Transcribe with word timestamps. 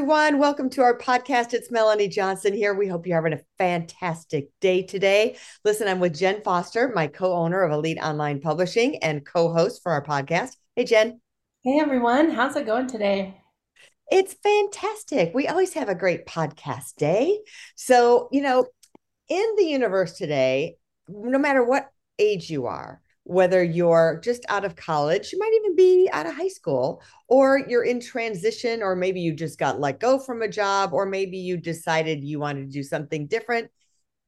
Everyone, 0.00 0.38
welcome 0.38 0.70
to 0.70 0.80
our 0.80 0.96
podcast. 0.96 1.52
It's 1.52 1.70
Melanie 1.70 2.08
Johnson 2.08 2.54
here. 2.54 2.72
We 2.72 2.88
hope 2.88 3.06
you're 3.06 3.22
having 3.22 3.38
a 3.38 3.44
fantastic 3.58 4.48
day 4.58 4.82
today. 4.82 5.36
Listen, 5.62 5.88
I'm 5.88 6.00
with 6.00 6.16
Jenn 6.16 6.40
Foster, 6.40 6.90
my 6.94 7.06
co 7.06 7.34
owner 7.34 7.60
of 7.60 7.70
Elite 7.70 7.98
Online 7.98 8.40
Publishing 8.40 8.96
and 9.02 9.26
co 9.26 9.52
host 9.52 9.82
for 9.82 9.92
our 9.92 10.02
podcast. 10.02 10.56
Hey, 10.74 10.84
Jenn. 10.84 11.20
Hey 11.62 11.80
everyone, 11.80 12.30
how's 12.30 12.56
it 12.56 12.64
going 12.64 12.86
today? 12.86 13.42
It's 14.10 14.32
fantastic. 14.42 15.32
We 15.34 15.48
always 15.48 15.74
have 15.74 15.90
a 15.90 15.94
great 15.94 16.24
podcast 16.24 16.96
day. 16.96 17.38
So, 17.76 18.30
you 18.32 18.40
know, 18.40 18.64
in 19.28 19.54
the 19.58 19.64
universe 19.64 20.14
today, 20.14 20.76
no 21.08 21.38
matter 21.38 21.62
what 21.62 21.90
age 22.18 22.48
you 22.48 22.68
are, 22.68 23.02
whether 23.30 23.62
you're 23.62 24.20
just 24.24 24.44
out 24.48 24.64
of 24.64 24.74
college, 24.74 25.32
you 25.32 25.38
might 25.38 25.52
even 25.54 25.76
be 25.76 26.10
out 26.12 26.26
of 26.26 26.34
high 26.34 26.48
school, 26.48 27.00
or 27.28 27.62
you're 27.68 27.84
in 27.84 28.00
transition, 28.00 28.82
or 28.82 28.96
maybe 28.96 29.20
you 29.20 29.32
just 29.32 29.56
got 29.56 29.78
let 29.78 30.00
go 30.00 30.18
from 30.18 30.42
a 30.42 30.48
job, 30.48 30.92
or 30.92 31.06
maybe 31.06 31.38
you 31.38 31.56
decided 31.56 32.24
you 32.24 32.40
wanted 32.40 32.66
to 32.66 32.72
do 32.72 32.82
something 32.82 33.28
different. 33.28 33.70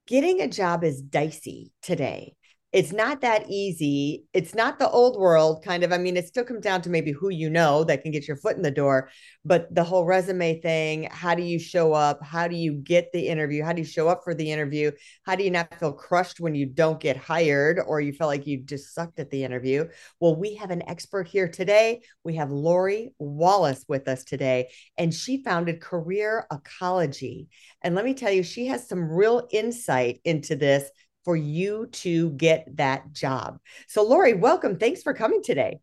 Getting 0.07 0.39
a 0.39 0.47
job 0.47 0.85
is 0.85 1.01
dicey 1.01 1.73
today 1.81 2.35
it's 2.73 2.91
not 2.91 3.21
that 3.21 3.45
easy. 3.49 4.25
It's 4.33 4.55
not 4.55 4.79
the 4.79 4.89
old 4.89 5.19
world 5.19 5.63
kind 5.63 5.83
of. 5.83 5.93
I 5.93 5.99
mean, 5.99 6.17
it 6.17 6.27
still 6.27 6.43
comes 6.43 6.61
down 6.61 6.81
to 6.81 6.89
maybe 6.89 7.11
who 7.11 7.29
you 7.29 7.47
know 7.47 7.83
that 7.83 8.01
can 8.01 8.11
get 8.11 8.27
your 8.27 8.35
foot 8.35 8.57
in 8.57 8.63
the 8.63 8.71
door, 8.71 9.09
but 9.45 9.73
the 9.73 9.83
whole 9.83 10.05
resume 10.05 10.59
thing, 10.59 11.07
how 11.11 11.35
do 11.35 11.43
you 11.43 11.59
show 11.59 11.93
up? 11.93 12.25
How 12.25 12.47
do 12.47 12.55
you 12.55 12.73
get 12.73 13.11
the 13.13 13.27
interview? 13.27 13.63
How 13.63 13.73
do 13.73 13.81
you 13.81 13.87
show 13.87 14.09
up 14.09 14.21
for 14.23 14.33
the 14.33 14.51
interview? 14.51 14.91
How 15.23 15.35
do 15.35 15.43
you 15.43 15.51
not 15.51 15.71
feel 15.79 15.93
crushed 15.93 16.39
when 16.39 16.55
you 16.55 16.65
don't 16.65 16.99
get 16.99 17.15
hired 17.15 17.79
or 17.79 18.01
you 18.01 18.11
feel 18.11 18.25
like 18.25 18.47
you 18.47 18.63
just 18.63 18.95
sucked 18.95 19.19
at 19.19 19.29
the 19.29 19.43
interview? 19.43 19.87
Well, 20.19 20.35
we 20.35 20.55
have 20.55 20.71
an 20.71 20.81
expert 20.89 21.27
here 21.27 21.47
today. 21.47 22.01
We 22.23 22.37
have 22.37 22.51
Lori 22.51 23.13
Wallace 23.19 23.85
with 23.87 24.07
us 24.07 24.23
today, 24.23 24.69
and 24.97 25.13
she 25.13 25.43
founded 25.43 25.79
Career 25.79 26.47
Ecology. 26.51 27.49
And 27.83 27.93
let 27.93 28.03
me 28.03 28.15
tell 28.15 28.31
you, 28.31 28.41
she 28.41 28.65
has 28.67 28.89
some 28.89 29.11
real 29.11 29.47
insight 29.51 30.21
into 30.25 30.55
this 30.55 30.89
for 31.23 31.35
you 31.35 31.87
to 31.87 32.31
get 32.31 32.77
that 32.77 33.13
job. 33.13 33.59
So, 33.87 34.03
Lori, 34.03 34.33
welcome. 34.33 34.77
Thanks 34.77 35.03
for 35.03 35.13
coming 35.13 35.41
today. 35.43 35.79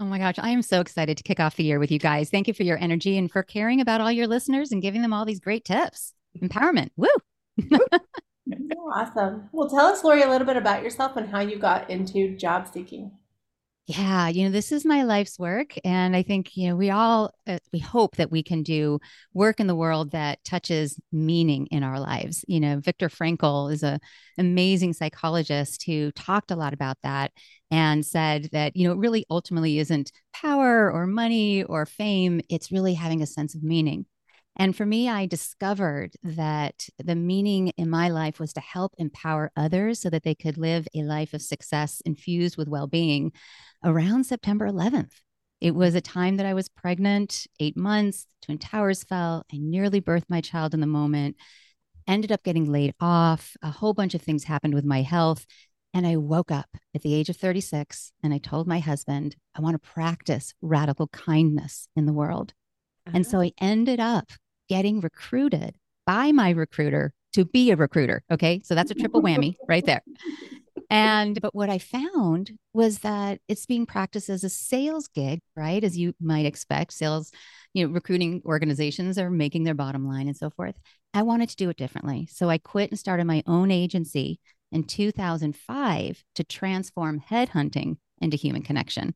Oh 0.00 0.04
my 0.04 0.18
gosh, 0.18 0.36
I 0.38 0.50
am 0.50 0.62
so 0.62 0.80
excited 0.80 1.16
to 1.16 1.24
kick 1.24 1.40
off 1.40 1.56
the 1.56 1.64
year 1.64 1.80
with 1.80 1.90
you 1.90 1.98
guys. 1.98 2.30
Thank 2.30 2.46
you 2.46 2.54
for 2.54 2.62
your 2.62 2.78
energy 2.78 3.18
and 3.18 3.30
for 3.30 3.42
caring 3.42 3.80
about 3.80 4.00
all 4.00 4.12
your 4.12 4.28
listeners 4.28 4.70
and 4.70 4.80
giving 4.80 5.02
them 5.02 5.12
all 5.12 5.24
these 5.24 5.40
great 5.40 5.64
tips. 5.64 6.14
Empowerment. 6.40 6.90
Woo. 6.96 7.08
awesome. 8.94 9.48
Well, 9.52 9.68
tell 9.68 9.86
us, 9.86 10.04
Lori, 10.04 10.22
a 10.22 10.28
little 10.28 10.46
bit 10.46 10.56
about 10.56 10.84
yourself 10.84 11.16
and 11.16 11.28
how 11.28 11.40
you 11.40 11.58
got 11.58 11.90
into 11.90 12.36
job 12.36 12.68
seeking. 12.72 13.10
Yeah, 13.90 14.28
you 14.28 14.44
know, 14.44 14.50
this 14.50 14.70
is 14.70 14.84
my 14.84 15.02
life's 15.04 15.38
work. 15.38 15.72
And 15.82 16.14
I 16.14 16.22
think, 16.22 16.58
you 16.58 16.68
know, 16.68 16.76
we 16.76 16.90
all, 16.90 17.32
uh, 17.46 17.58
we 17.72 17.78
hope 17.78 18.16
that 18.16 18.30
we 18.30 18.42
can 18.42 18.62
do 18.62 18.98
work 19.32 19.60
in 19.60 19.66
the 19.66 19.74
world 19.74 20.10
that 20.10 20.44
touches 20.44 21.00
meaning 21.10 21.66
in 21.70 21.82
our 21.82 21.98
lives. 21.98 22.44
You 22.46 22.60
know, 22.60 22.80
Viktor 22.80 23.08
Frankl 23.08 23.72
is 23.72 23.82
an 23.82 23.98
amazing 24.36 24.92
psychologist 24.92 25.84
who 25.84 26.12
talked 26.12 26.50
a 26.50 26.56
lot 26.56 26.74
about 26.74 26.98
that 27.02 27.32
and 27.70 28.04
said 28.04 28.50
that, 28.52 28.76
you 28.76 28.86
know, 28.86 28.92
it 28.92 28.98
really 28.98 29.24
ultimately 29.30 29.78
isn't 29.78 30.12
power 30.34 30.92
or 30.92 31.06
money 31.06 31.64
or 31.64 31.86
fame, 31.86 32.42
it's 32.50 32.70
really 32.70 32.92
having 32.92 33.22
a 33.22 33.26
sense 33.26 33.54
of 33.54 33.62
meaning. 33.62 34.04
And 34.58 34.74
for 34.74 34.84
me, 34.84 35.08
I 35.08 35.26
discovered 35.26 36.14
that 36.24 36.88
the 36.98 37.14
meaning 37.14 37.68
in 37.76 37.88
my 37.88 38.08
life 38.08 38.40
was 38.40 38.52
to 38.54 38.60
help 38.60 38.92
empower 38.98 39.52
others 39.56 40.00
so 40.00 40.10
that 40.10 40.24
they 40.24 40.34
could 40.34 40.58
live 40.58 40.88
a 40.94 41.02
life 41.02 41.32
of 41.32 41.42
success 41.42 42.02
infused 42.04 42.56
with 42.56 42.68
well 42.68 42.88
being 42.88 43.32
around 43.84 44.24
September 44.24 44.66
11th. 44.66 45.20
It 45.60 45.74
was 45.74 45.94
a 45.94 46.00
time 46.00 46.36
that 46.36 46.46
I 46.46 46.54
was 46.54 46.68
pregnant, 46.68 47.46
eight 47.60 47.76
months, 47.76 48.26
Twin 48.42 48.58
Towers 48.58 49.04
fell. 49.04 49.44
I 49.52 49.58
nearly 49.58 50.00
birthed 50.00 50.28
my 50.28 50.40
child 50.40 50.74
in 50.74 50.80
the 50.80 50.86
moment, 50.86 51.36
ended 52.06 52.32
up 52.32 52.42
getting 52.42 52.70
laid 52.70 52.94
off. 53.00 53.56
A 53.62 53.70
whole 53.70 53.94
bunch 53.94 54.14
of 54.14 54.22
things 54.22 54.44
happened 54.44 54.74
with 54.74 54.84
my 54.84 55.02
health. 55.02 55.46
And 55.94 56.06
I 56.06 56.16
woke 56.16 56.50
up 56.50 56.68
at 56.94 57.02
the 57.02 57.14
age 57.14 57.28
of 57.28 57.36
36 57.36 58.12
and 58.22 58.34
I 58.34 58.38
told 58.38 58.66
my 58.66 58.78
husband, 58.78 59.36
I 59.54 59.60
want 59.60 59.74
to 59.74 59.88
practice 59.88 60.52
radical 60.60 61.08
kindness 61.08 61.88
in 61.96 62.06
the 62.06 62.12
world. 62.12 62.52
Uh-huh. 63.06 63.16
And 63.16 63.26
so 63.26 63.40
I 63.40 63.52
ended 63.60 63.98
up 63.98 64.30
getting 64.68 65.00
recruited 65.00 65.76
by 66.06 66.32
my 66.32 66.50
recruiter 66.50 67.12
to 67.34 67.44
be 67.44 67.70
a 67.70 67.76
recruiter. 67.76 68.22
Okay. 68.30 68.62
So 68.64 68.74
that's 68.74 68.90
a 68.90 68.94
triple 68.94 69.22
whammy 69.24 69.56
right 69.68 69.84
there. 69.84 70.02
And, 70.90 71.40
but 71.40 71.54
what 71.54 71.68
I 71.68 71.78
found 71.78 72.52
was 72.72 73.00
that 73.00 73.40
it's 73.46 73.66
being 73.66 73.84
practiced 73.84 74.30
as 74.30 74.42
a 74.42 74.48
sales 74.48 75.06
gig, 75.08 75.40
right? 75.54 75.84
As 75.84 75.98
you 75.98 76.14
might 76.18 76.46
expect, 76.46 76.94
sales, 76.94 77.30
you 77.74 77.86
know, 77.86 77.92
recruiting 77.92 78.40
organizations 78.46 79.18
are 79.18 79.30
making 79.30 79.64
their 79.64 79.74
bottom 79.74 80.08
line 80.08 80.28
and 80.28 80.36
so 80.36 80.48
forth. 80.48 80.78
I 81.12 81.22
wanted 81.22 81.50
to 81.50 81.56
do 81.56 81.68
it 81.68 81.76
differently. 81.76 82.26
So 82.30 82.48
I 82.48 82.58
quit 82.58 82.90
and 82.90 82.98
started 82.98 83.26
my 83.26 83.42
own 83.46 83.70
agency 83.70 84.40
in 84.72 84.84
2005 84.84 86.24
to 86.34 86.44
transform 86.44 87.20
headhunting 87.20 87.96
into 88.20 88.36
human 88.36 88.62
connection. 88.62 89.14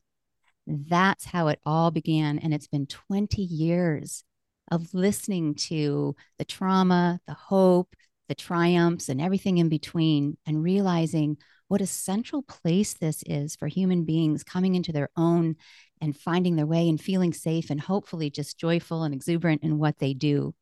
That's 0.67 1.25
how 1.27 1.49
it 1.49 1.61
all 1.65 1.91
began. 1.91 2.39
And 2.39 2.53
it's 2.53 2.69
been 2.69 2.87
20 2.87 3.41
years 3.43 4.25
of 4.73 4.95
listening 4.95 5.55
to 5.55 6.17
the 6.39 6.47
trauma, 6.47 7.21
the 7.27 7.35
hope, 7.35 7.95
the 8.29 8.35
triumphs, 8.35 9.11
and 9.11 9.21
everything 9.21 9.59
in 9.59 9.69
between, 9.69 10.39
and 10.47 10.65
realizing 10.65 11.37
what 11.69 11.83
a 11.83 11.87
central 11.87 12.43
place 12.43 12.95
this 12.95 13.23
is 13.27 13.55
for 13.55 13.69
human 13.69 14.05
beings 14.05 14.43
coming 14.43 14.75
into 14.75 14.91
their 14.91 15.11
own 15.15 15.57
and 16.01 16.17
finding 16.17 16.57
their 16.57 16.67
way 16.67 16.89
and 16.89 17.01
feeling 17.01 17.35
safe 17.35 17.69
and 17.69 17.83
hopefully 17.83 18.31
just 18.31 18.59
joyful 18.59 19.03
and 19.03 19.13
exuberant 19.13 19.63
in 19.63 19.79
what 19.79 19.99
they 19.99 20.15
do. 20.15 20.55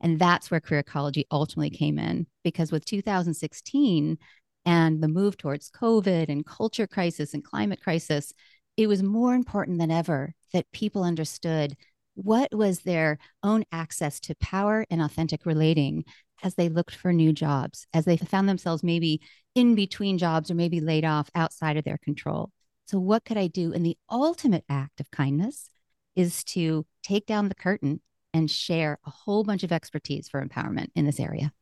And 0.00 0.18
that's 0.18 0.50
where 0.50 0.60
career 0.60 0.80
ecology 0.80 1.26
ultimately 1.30 1.70
came 1.70 1.98
in 1.98 2.26
because 2.42 2.72
with 2.72 2.86
2016 2.86 4.16
and 4.64 5.02
the 5.02 5.08
move 5.08 5.36
towards 5.36 5.70
COVID 5.70 6.30
and 6.30 6.46
culture 6.46 6.86
crisis 6.86 7.34
and 7.34 7.44
climate 7.44 7.82
crisis, 7.82 8.32
it 8.78 8.86
was 8.86 9.02
more 9.02 9.34
important 9.34 9.78
than 9.78 9.90
ever 9.90 10.34
that 10.54 10.72
people 10.72 11.04
understood 11.04 11.76
what 12.14 12.54
was 12.54 12.80
their 12.80 13.18
own 13.42 13.64
access 13.72 14.20
to 14.20 14.34
power 14.36 14.84
and 14.90 15.00
authentic 15.00 15.46
relating 15.46 16.04
as 16.42 16.54
they 16.54 16.68
looked 16.68 16.94
for 16.94 17.12
new 17.12 17.32
jobs, 17.32 17.86
as 17.92 18.04
they 18.04 18.16
found 18.16 18.48
themselves 18.48 18.82
maybe 18.82 19.20
in 19.54 19.74
between 19.74 20.18
jobs 20.18 20.50
or 20.50 20.54
maybe 20.54 20.80
laid 20.80 21.04
off 21.04 21.30
outside 21.34 21.76
of 21.76 21.84
their 21.84 21.98
control. 21.98 22.50
So, 22.86 22.98
what 22.98 23.24
could 23.24 23.36
I 23.36 23.46
do? 23.46 23.72
And 23.72 23.84
the 23.84 23.98
ultimate 24.10 24.64
act 24.68 25.00
of 25.00 25.10
kindness 25.10 25.70
is 26.16 26.42
to 26.44 26.86
take 27.02 27.26
down 27.26 27.48
the 27.48 27.54
curtain 27.54 28.00
and 28.32 28.50
share 28.50 28.98
a 29.06 29.10
whole 29.10 29.44
bunch 29.44 29.62
of 29.62 29.72
expertise 29.72 30.28
for 30.28 30.44
empowerment 30.44 30.88
in 30.94 31.04
this 31.04 31.20
area. 31.20 31.52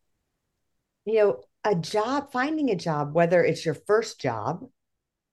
You 1.04 1.15
know, 1.15 1.41
a 1.65 1.75
job, 1.75 2.30
finding 2.32 2.70
a 2.70 2.76
job, 2.76 3.15
whether 3.15 3.42
it's 3.42 3.65
your 3.65 3.75
first 3.75 4.20
job 4.20 4.65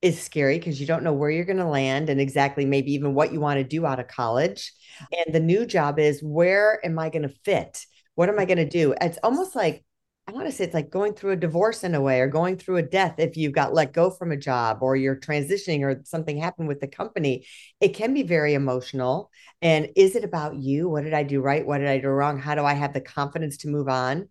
is 0.02 0.22
scary 0.22 0.60
because 0.60 0.80
you 0.80 0.88
don't 0.88 1.04
know 1.04 1.14
where 1.14 1.30
you're 1.30 1.46
going 1.46 1.58
to 1.58 1.66
land 1.66 2.10
and 2.10 2.22
exactly 2.22 2.66
maybe 2.66 2.94
even 2.94 3.14
what 3.14 3.34
you 3.34 3.40
want 3.40 3.58
to 3.58 3.64
do 3.64 3.86
out 3.86 4.00
of 4.00 4.08
college. 4.08 4.72
And 5.12 5.34
the 5.34 5.40
new 5.40 5.66
job 5.66 6.00
is 6.00 6.22
where 6.22 6.86
am 6.86 7.00
I 7.00 7.10
going 7.10 7.24
to 7.24 7.36
fit? 7.44 7.86
What 8.16 8.30
am 8.30 8.40
I 8.40 8.46
going 8.46 8.58
to 8.58 8.70
do? 8.70 8.94
It's 9.02 9.18
almost 9.24 9.56
like 9.56 9.84
I 10.28 10.32
want 10.32 10.48
to 10.48 10.52
say 10.52 10.64
it's 10.64 10.74
like 10.74 10.90
going 10.90 11.14
through 11.14 11.32
a 11.32 11.38
divorce 11.38 11.84
in 11.84 11.94
a 11.94 12.02
way 12.02 12.20
or 12.20 12.28
going 12.28 12.58
through 12.58 12.78
a 12.78 12.82
death 12.82 13.16
if 13.20 13.38
you've 13.38 13.54
got 13.54 13.76
let 13.76 13.94
go 13.94 14.10
from 14.10 14.32
a 14.32 14.38
job 14.38 14.80
or 14.82 14.96
you're 14.96 15.16
transitioning 15.16 15.82
or 15.82 16.02
something 16.04 16.36
happened 16.38 16.68
with 16.68 16.80
the 16.82 16.88
company. 16.88 17.46
It 17.80 17.90
can 17.90 18.12
be 18.12 18.24
very 18.24 18.56
emotional. 18.56 19.30
And 19.62 19.90
is 19.96 20.16
it 20.16 20.24
about 20.24 20.56
you? 20.56 20.90
What 20.90 21.04
did 21.04 21.14
I 21.14 21.22
do 21.22 21.42
right? 21.42 21.66
What 21.66 21.78
did 21.78 21.88
I 21.88 22.00
do 22.00 22.08
wrong? 22.08 22.40
How 22.40 22.56
do 22.56 22.66
I 22.66 22.74
have 22.74 22.94
the 22.94 23.02
confidence 23.02 23.58
to 23.58 23.68
move 23.68 23.88
on? 23.88 24.28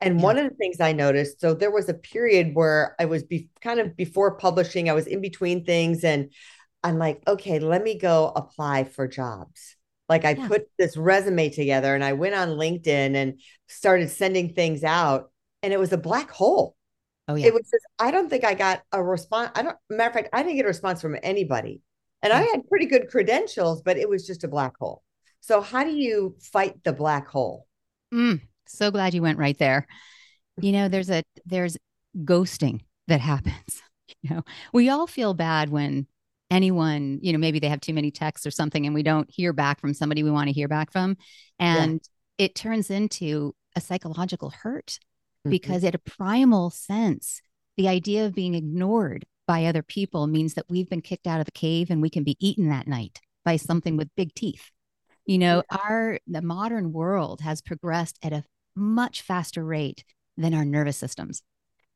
And 0.00 0.18
yeah. 0.18 0.24
one 0.24 0.38
of 0.38 0.48
the 0.48 0.54
things 0.54 0.80
I 0.80 0.92
noticed, 0.92 1.40
so 1.40 1.54
there 1.54 1.70
was 1.70 1.88
a 1.88 1.94
period 1.94 2.54
where 2.54 2.94
I 3.00 3.06
was 3.06 3.24
be, 3.24 3.48
kind 3.60 3.80
of 3.80 3.96
before 3.96 4.36
publishing, 4.36 4.88
I 4.88 4.92
was 4.92 5.06
in 5.06 5.20
between 5.20 5.64
things, 5.64 6.04
and 6.04 6.32
I'm 6.84 6.98
like, 6.98 7.22
okay, 7.26 7.58
let 7.58 7.82
me 7.82 7.98
go 7.98 8.32
apply 8.34 8.84
for 8.84 9.08
jobs. 9.08 9.76
Like 10.08 10.24
I 10.24 10.30
yeah. 10.30 10.48
put 10.48 10.68
this 10.78 10.96
resume 10.96 11.50
together 11.50 11.94
and 11.94 12.02
I 12.02 12.14
went 12.14 12.34
on 12.34 12.50
LinkedIn 12.50 13.14
and 13.14 13.40
started 13.66 14.10
sending 14.10 14.54
things 14.54 14.84
out, 14.84 15.30
and 15.62 15.72
it 15.72 15.80
was 15.80 15.92
a 15.92 15.98
black 15.98 16.30
hole. 16.30 16.76
Oh 17.26 17.34
yeah. 17.34 17.48
It 17.48 17.52
was 17.52 17.68
just, 17.70 17.84
I 17.98 18.10
don't 18.10 18.30
think 18.30 18.44
I 18.44 18.54
got 18.54 18.82
a 18.92 19.02
response. 19.02 19.50
I 19.54 19.62
don't 19.62 19.76
matter 19.90 20.08
of 20.08 20.14
fact, 20.14 20.28
I 20.32 20.42
didn't 20.42 20.56
get 20.56 20.64
a 20.64 20.68
response 20.68 21.02
from 21.02 21.16
anybody. 21.22 21.82
And 22.22 22.32
I 22.32 22.42
had 22.42 22.66
pretty 22.68 22.86
good 22.86 23.10
credentials, 23.10 23.82
but 23.82 23.96
it 23.96 24.08
was 24.08 24.26
just 24.26 24.42
a 24.42 24.48
black 24.48 24.76
hole. 24.78 25.02
So 25.40 25.60
how 25.60 25.84
do 25.84 25.90
you 25.90 26.36
fight 26.40 26.82
the 26.82 26.92
black 26.92 27.28
hole? 27.28 27.66
Mm, 28.12 28.40
so 28.68 28.90
glad 28.90 29.14
you 29.14 29.22
went 29.22 29.38
right 29.38 29.58
there. 29.58 29.86
You 30.60 30.72
know, 30.72 30.88
there's 30.88 31.10
a 31.10 31.22
there's 31.46 31.76
ghosting 32.16 32.80
that 33.06 33.20
happens. 33.20 33.82
You 34.22 34.36
know, 34.36 34.42
we 34.72 34.88
all 34.88 35.06
feel 35.06 35.34
bad 35.34 35.68
when 35.68 36.06
anyone, 36.50 37.18
you 37.22 37.32
know, 37.32 37.38
maybe 37.38 37.58
they 37.58 37.68
have 37.68 37.82
too 37.82 37.92
many 37.92 38.10
texts 38.10 38.46
or 38.46 38.50
something 38.50 38.86
and 38.86 38.94
we 38.94 39.02
don't 39.02 39.30
hear 39.30 39.52
back 39.52 39.80
from 39.80 39.92
somebody 39.92 40.22
we 40.22 40.30
want 40.30 40.48
to 40.48 40.52
hear 40.54 40.66
back 40.66 40.90
from. 40.90 41.18
And 41.58 42.00
yeah. 42.38 42.46
it 42.46 42.54
turns 42.54 42.90
into 42.90 43.54
a 43.76 43.82
psychological 43.82 44.50
hurt 44.50 44.98
mm-hmm. 45.40 45.50
because 45.50 45.84
at 45.84 45.94
a 45.94 45.98
primal 45.98 46.70
sense, 46.70 47.42
the 47.76 47.86
idea 47.86 48.24
of 48.24 48.34
being 48.34 48.54
ignored 48.54 49.26
by 49.46 49.66
other 49.66 49.82
people 49.82 50.26
means 50.26 50.54
that 50.54 50.66
we've 50.68 50.88
been 50.88 51.02
kicked 51.02 51.26
out 51.26 51.40
of 51.40 51.46
the 51.46 51.52
cave 51.52 51.90
and 51.90 52.02
we 52.02 52.10
can 52.10 52.24
be 52.24 52.36
eaten 52.40 52.70
that 52.70 52.88
night 52.88 53.20
by 53.44 53.56
something 53.56 53.96
with 53.96 54.14
big 54.16 54.34
teeth. 54.34 54.70
You 55.26 55.38
know, 55.38 55.62
yeah. 55.70 55.78
our 55.78 56.18
the 56.26 56.42
modern 56.42 56.92
world 56.92 57.42
has 57.42 57.60
progressed 57.60 58.18
at 58.22 58.32
a 58.32 58.44
much 58.78 59.22
faster 59.22 59.64
rate 59.64 60.04
than 60.36 60.54
our 60.54 60.64
nervous 60.64 60.96
systems. 60.96 61.42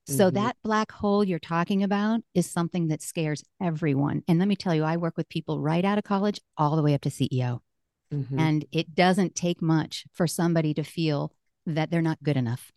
So 0.06 0.26
mm-hmm. 0.26 0.34
that 0.34 0.56
black 0.64 0.90
hole 0.90 1.23
you're 1.23 1.38
talking 1.38 1.82
about 1.84 2.20
is 2.34 2.50
something 2.50 2.88
that 2.88 3.02
scares 3.02 3.44
everyone. 3.61 4.23
And 4.26 4.38
let 4.38 4.49
me 4.49 4.56
tell 4.56 4.75
you, 4.75 4.82
I 4.82 4.96
work 4.96 5.17
with 5.17 5.29
people 5.29 5.61
right 5.61 5.84
out 5.84 5.99
of 5.99 6.05
college 6.05 6.40
all 6.56 6.75
the 6.75 6.82
way 6.82 6.94
up 6.94 7.02
to 7.02 7.08
CEO. 7.08 7.61
Mm-hmm. 8.12 8.38
And 8.38 8.64
it 8.73 8.94
doesn't 8.94 9.34
take 9.34 9.62
much 9.62 10.05
for 10.12 10.26
somebody 10.26 10.75
to 10.75 10.82
feel 10.82 11.32
that 11.67 11.90
they're 11.90 12.02
not 12.02 12.23
good 12.23 12.37
enough. 12.37 12.73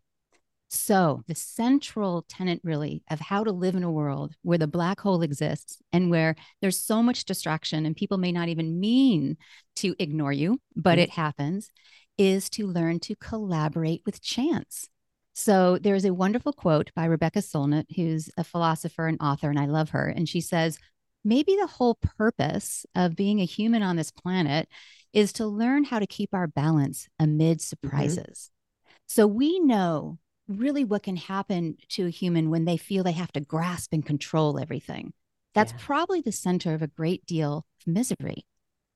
So, 0.67 1.23
the 1.27 1.35
central 1.35 2.25
tenet 2.27 2.59
really 2.63 3.03
of 3.09 3.19
how 3.19 3.43
to 3.43 3.51
live 3.51 3.75
in 3.75 3.83
a 3.83 3.91
world 3.91 4.33
where 4.41 4.57
the 4.57 4.67
black 4.67 4.99
hole 4.99 5.21
exists 5.21 5.77
and 5.93 6.09
where 6.09 6.35
there's 6.61 6.79
so 6.79 7.03
much 7.03 7.25
distraction 7.25 7.85
and 7.85 7.95
people 7.95 8.17
may 8.17 8.31
not 8.31 8.49
even 8.49 8.79
mean 8.79 9.37
to 9.77 9.95
ignore 9.99 10.33
you, 10.33 10.59
but 10.75 10.93
mm-hmm. 10.93 11.01
it 11.01 11.09
happens, 11.11 11.71
is 12.17 12.49
to 12.51 12.67
learn 12.67 12.99
to 13.01 13.15
collaborate 13.15 14.01
with 14.05 14.21
chance. 14.21 14.89
So 15.33 15.77
there's 15.77 16.05
a 16.05 16.13
wonderful 16.13 16.53
quote 16.53 16.91
by 16.95 17.05
Rebecca 17.05 17.39
Solnit, 17.39 17.93
who's 17.95 18.29
a 18.37 18.43
philosopher 18.43 19.07
and 19.07 19.17
author, 19.19 19.49
and 19.49 19.59
I 19.59 19.65
love 19.65 19.89
her. 19.89 20.07
And 20.07 20.29
she 20.29 20.39
says, 20.39 20.79
maybe 21.25 21.57
the 21.59 21.67
whole 21.67 21.95
purpose 21.95 22.85
of 22.95 23.15
being 23.15 23.41
a 23.41 23.45
human 23.45 23.83
on 23.83 23.97
this 23.97 24.11
planet 24.11 24.69
is 25.11 25.33
to 25.33 25.45
learn 25.45 25.83
how 25.83 25.99
to 25.99 26.07
keep 26.07 26.33
our 26.33 26.47
balance 26.47 27.09
amid 27.19 27.57
mm-hmm. 27.57 27.63
surprises. 27.63 28.51
Mm-hmm. 28.51 28.91
So 29.07 29.27
we 29.27 29.59
know 29.59 30.19
really 30.47 30.85
what 30.85 31.03
can 31.03 31.17
happen 31.17 31.77
to 31.89 32.05
a 32.05 32.11
human 32.11 32.49
when 32.49 32.65
they 32.65 32.77
feel 32.77 33.03
they 33.03 33.11
have 33.11 33.31
to 33.33 33.41
grasp 33.41 33.91
and 33.91 34.05
control 34.05 34.59
everything. 34.59 35.13
That's 35.53 35.71
yeah. 35.73 35.79
probably 35.81 36.21
the 36.21 36.31
center 36.31 36.73
of 36.73 36.81
a 36.81 36.87
great 36.87 37.25
deal 37.25 37.65
of 37.79 37.87
misery. 37.93 38.45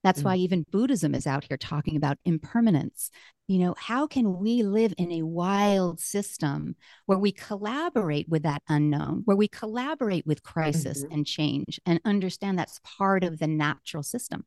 That's 0.04 0.22
mm. 0.22 0.26
why 0.26 0.36
even 0.38 0.66
Buddhism 0.72 1.14
is 1.14 1.28
out 1.28 1.44
here 1.44 1.58
talking 1.58 1.96
about 1.96 2.18
impermanence. 2.26 3.10
You 3.48 3.60
know, 3.60 3.76
how 3.78 4.08
can 4.08 4.40
we 4.40 4.64
live 4.64 4.94
in 4.98 5.12
a 5.12 5.24
wild 5.24 6.00
system 6.00 6.76
where 7.06 7.18
we 7.18 7.32
collaborate 7.32 8.30
with 8.30 8.44
that 8.44 8.62
unknown, 8.70 9.24
where 9.26 9.38
we 9.38 9.48
collaborate 9.48 10.26
with 10.26 10.44
crisis 10.44 11.04
mm-hmm. 11.04 11.14
and 11.14 11.26
change 11.26 11.80
and 11.86 12.00
understand 12.06 12.58
that's 12.58 12.80
part 12.84 13.24
of 13.24 13.40
the 13.40 13.48
natural 13.48 14.04
system? 14.04 14.46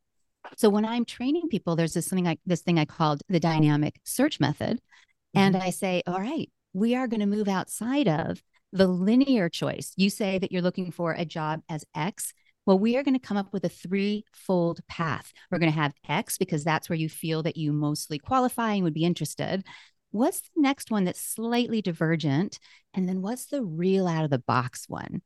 So 0.57 0.69
when 0.71 0.85
I'm 0.85 1.05
training 1.05 1.49
people, 1.51 1.77
there's 1.77 1.95
this 1.95 2.09
thing 2.09 2.25
like 2.25 2.41
this 2.47 2.63
thing 2.63 2.79
I 2.79 2.85
called 2.85 3.23
the 3.29 3.41
dynamic 3.41 4.01
search 4.05 4.41
method. 4.41 4.79
Mm-hmm. 4.79 5.39
And 5.39 5.57
I 5.57 5.71
say, 5.71 6.03
all 6.07 6.21
right, 6.21 6.51
we 6.73 6.95
are 6.95 7.07
going 7.07 7.21
to 7.21 7.27
move 7.27 7.49
outside 7.49 8.09
of 8.09 8.43
the 8.73 8.87
linear 8.87 9.49
choice. 9.49 9.93
You 9.97 10.11
say 10.11 10.39
that 10.39 10.51
you're 10.51 10.63
looking 10.63 10.91
for 10.91 11.13
a 11.13 11.25
job 11.25 11.61
as 11.69 11.85
X. 11.95 12.33
Well, 12.65 12.79
we 12.79 12.97
are 12.97 13.03
going 13.03 13.19
to 13.19 13.27
come 13.27 13.37
up 13.37 13.53
with 13.53 13.65
a 13.65 13.69
threefold 13.69 14.81
path. 14.89 15.33
We're 15.51 15.59
going 15.59 15.73
to 15.73 15.79
have 15.79 15.95
X 16.09 16.39
because 16.39 16.63
that's 16.63 16.89
where 16.89 16.99
you 16.99 17.09
feel 17.09 17.43
that 17.43 17.57
you 17.57 17.73
mostly 17.73 18.19
qualify 18.19 18.75
and 18.75 18.85
would 18.85 18.95
be 18.95 19.05
interested. 19.05 19.65
What's 20.13 20.43
the 20.43 20.61
next 20.61 20.91
one 20.91 21.05
that's 21.05 21.21
slightly 21.21 21.83
divergent? 21.83 22.59
And 22.95 23.09
then 23.09 23.23
what's 23.23 23.47
the 23.47 23.65
real 23.65 24.07
out 24.07 24.25
of 24.25 24.31
the 24.31 24.39
box 24.39 24.89
one? 24.89 25.23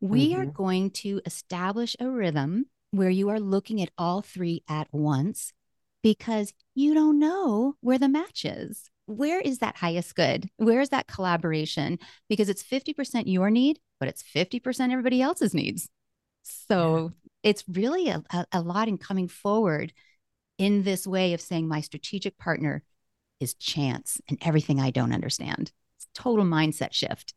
We 0.00 0.30
mm-hmm. 0.30 0.40
are 0.40 0.46
going 0.46 0.90
to 0.92 1.20
establish 1.26 1.94
a 2.00 2.08
rhythm 2.08 2.66
where 2.90 3.10
you 3.10 3.28
are 3.28 3.38
looking 3.38 3.80
at 3.82 3.90
all 3.96 4.22
three 4.22 4.64
at 4.68 4.88
once 4.90 5.52
because 6.02 6.52
you 6.74 6.94
don't 6.94 7.18
know 7.18 7.74
where 7.80 7.98
the 7.98 8.08
match 8.08 8.44
is. 8.44 8.90
Where 9.06 9.40
is 9.40 9.58
that 9.58 9.76
highest 9.76 10.14
good? 10.14 10.48
Where 10.56 10.80
is 10.80 10.88
that 10.88 11.06
collaboration? 11.06 11.98
Because 12.28 12.48
it's 12.48 12.62
50% 12.62 13.24
your 13.26 13.50
need, 13.50 13.78
but 13.98 14.08
it's 14.08 14.22
50% 14.22 14.90
everybody 14.90 15.20
else's 15.20 15.52
needs. 15.52 15.88
So 16.42 17.12
yeah. 17.44 17.50
it's 17.50 17.64
really 17.68 18.08
a, 18.08 18.22
a, 18.32 18.46
a 18.52 18.60
lot 18.60 18.88
in 18.88 18.98
coming 18.98 19.28
forward 19.28 19.92
in 20.58 20.82
this 20.82 21.06
way 21.06 21.32
of 21.32 21.40
saying 21.40 21.68
my 21.68 21.80
strategic 21.80 22.38
partner 22.38 22.82
is 23.40 23.54
chance 23.54 24.20
and 24.28 24.38
everything 24.42 24.78
I 24.78 24.90
don't 24.90 25.12
understand. 25.12 25.72
It's 25.96 26.06
total 26.14 26.44
mindset 26.44 26.92
shift. 26.92 27.34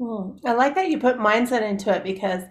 Hmm. 0.00 0.36
I 0.46 0.52
like 0.54 0.74
that 0.76 0.88
you 0.88 0.98
put 0.98 1.18
mindset 1.18 1.62
into 1.62 1.94
it 1.94 2.04
because 2.04 2.42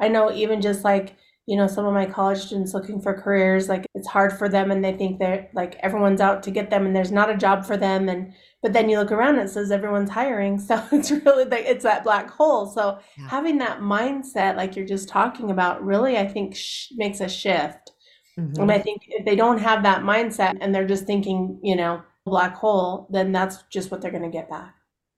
I 0.00 0.08
know 0.08 0.32
even 0.32 0.60
just 0.60 0.84
like 0.84 1.16
you 1.46 1.56
know 1.56 1.68
some 1.68 1.86
of 1.86 1.94
my 1.94 2.06
college 2.06 2.38
students 2.38 2.74
looking 2.74 3.00
for 3.00 3.14
careers 3.14 3.68
like 3.68 3.86
it's 3.94 4.08
hard 4.08 4.36
for 4.36 4.48
them 4.48 4.72
and 4.72 4.84
they 4.84 4.92
think 4.92 5.18
they're 5.18 5.48
like 5.54 5.76
everyone's 5.76 6.20
out 6.20 6.42
to 6.42 6.50
get 6.50 6.70
them 6.70 6.84
and 6.84 6.94
there's 6.94 7.12
not 7.12 7.30
a 7.30 7.36
job 7.36 7.64
for 7.64 7.76
them 7.76 8.08
and 8.08 8.32
but 8.62 8.72
then 8.72 8.88
you 8.88 8.98
look 8.98 9.12
around 9.12 9.38
and 9.38 9.48
it 9.48 9.52
says 9.52 9.70
everyone's 9.70 10.10
hiring 10.10 10.58
so 10.60 10.82
it's 10.92 11.10
really 11.10 11.44
like 11.44 11.64
it's 11.64 11.84
that 11.84 12.04
black 12.04 12.30
hole 12.30 12.66
so 12.66 12.98
yeah. 13.18 13.28
having 13.28 13.58
that 13.58 13.80
mindset 13.80 14.56
like 14.56 14.76
you're 14.76 14.86
just 14.86 15.08
talking 15.08 15.50
about 15.50 15.84
really 15.84 16.16
i 16.16 16.26
think 16.26 16.54
sh- 16.54 16.88
makes 16.96 17.20
a 17.20 17.28
shift 17.28 17.92
mm-hmm. 18.38 18.60
and 18.60 18.70
i 18.72 18.78
think 18.78 19.02
if 19.08 19.24
they 19.24 19.36
don't 19.36 19.58
have 19.58 19.82
that 19.82 20.02
mindset 20.02 20.56
and 20.60 20.74
they're 20.74 20.86
just 20.86 21.06
thinking 21.06 21.58
you 21.62 21.76
know 21.76 22.02
black 22.24 22.54
hole 22.54 23.06
then 23.10 23.32
that's 23.32 23.62
just 23.70 23.90
what 23.90 24.00
they're 24.00 24.10
going 24.10 24.22
to 24.22 24.28
get 24.28 24.50
back 24.50 24.74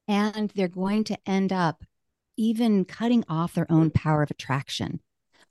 and 0.06 0.50
they're 0.55 0.69
going 0.69 1.05
to 1.05 1.19
end 1.26 1.52
up 1.52 1.85
even 2.37 2.85
cutting 2.85 3.25
off 3.29 3.55
their 3.55 3.70
own 3.70 3.90
power 3.90 4.23
of 4.23 4.31
attraction 4.31 5.00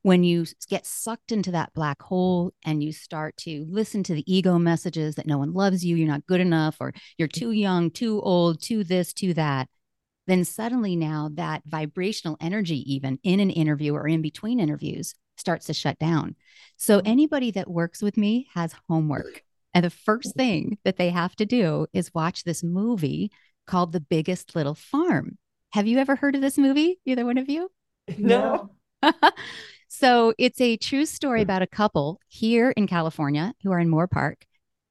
when 0.08 0.24
you 0.24 0.46
get 0.70 0.86
sucked 0.86 1.34
into 1.34 1.52
that 1.52 1.74
black 1.74 2.02
hole 2.02 2.54
and 2.64 2.82
you 2.82 2.94
start 2.94 3.36
to 3.36 3.66
listen 3.70 4.04
to 4.04 4.14
the 4.14 4.24
ego 4.26 4.58
messages 4.58 5.16
that 5.16 5.28
no 5.28 5.38
one 5.38 5.52
loves 5.52 5.84
you, 5.84 5.98
you're 5.98 6.08
not 6.08 6.26
good 6.26 6.40
enough, 6.40 6.78
or 6.80 6.94
you're 7.18 7.28
too 7.28 7.52
young, 7.52 7.92
too 7.92 8.22
old, 8.22 8.62
too 8.62 8.86
this, 8.86 9.12
too 9.12 9.34
that, 9.34 9.68
then 10.26 10.46
suddenly 10.46 10.96
now 10.96 11.30
that 11.34 11.62
vibrational 11.66 12.38
energy, 12.40 12.90
even 12.90 13.20
in 13.22 13.42
an 13.42 13.50
interview 13.50 13.94
or 13.94 14.08
in 14.08 14.22
between 14.22 14.62
interviews, 14.62 15.14
starts 15.36 15.66
to 15.66 15.74
shut 15.74 16.00
down. 16.00 16.38
So 16.78 17.00
mm-hmm. 17.00 17.08
anybody 17.08 17.52
that 17.52 17.70
works 17.70 18.02
with 18.02 18.16
me 18.16 18.48
has 18.54 18.74
homework. 18.88 19.44
And 19.74 19.84
the 19.84 19.90
first 19.90 20.36
thing 20.38 20.78
that 20.86 20.96
they 20.96 21.10
have 21.10 21.36
to 21.36 21.46
do 21.46 21.86
is 21.92 22.14
watch 22.14 22.46
this 22.46 22.64
movie 22.64 23.30
called 23.66 23.92
The 23.92 24.00
Biggest 24.00 24.56
Little 24.56 24.76
Farm. 24.76 25.38
Have 25.74 25.86
you 25.86 25.98
ever 25.98 26.16
heard 26.16 26.36
of 26.36 26.42
this 26.42 26.58
movie? 26.58 27.02
Either 27.06 27.26
one 27.26 27.38
of 27.38 27.50
you? 27.50 27.70
No. 28.18 28.72
So 29.88 30.34
it's 30.38 30.62
a 30.62 30.78
true 30.78 31.06
story 31.06 31.40
hmm. 31.40 31.44
about 31.44 31.62
a 31.62 31.68
couple 31.68 32.20
here 32.28 32.72
in 32.72 32.88
California 32.88 33.54
who 33.64 33.72
are 33.72 33.80
in 33.80 33.90
Moorpark. 33.90 34.36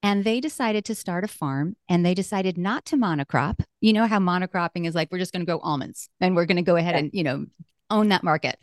And 0.02 0.24
they 0.24 0.40
decided 0.40 0.84
to 0.84 0.94
start 0.94 1.24
a 1.24 1.28
farm 1.28 1.74
and 1.88 2.06
they 2.06 2.14
decided 2.14 2.56
not 2.56 2.84
to 2.86 2.96
monocrop. 2.96 3.60
You 3.80 3.92
know 3.92 4.06
how 4.06 4.20
monocropping 4.20 4.86
is 4.86 4.94
like, 4.94 5.08
we're 5.10 5.18
just 5.18 5.32
going 5.32 5.44
to 5.44 5.50
go 5.50 5.58
almonds 5.58 6.08
and 6.20 6.36
we're 6.36 6.44
going 6.44 6.58
to 6.58 6.62
go 6.62 6.76
ahead 6.76 6.94
yeah. 6.94 7.00
and, 7.00 7.10
you 7.12 7.24
know, 7.24 7.46
own 7.90 8.08
that 8.10 8.22
market. 8.22 8.56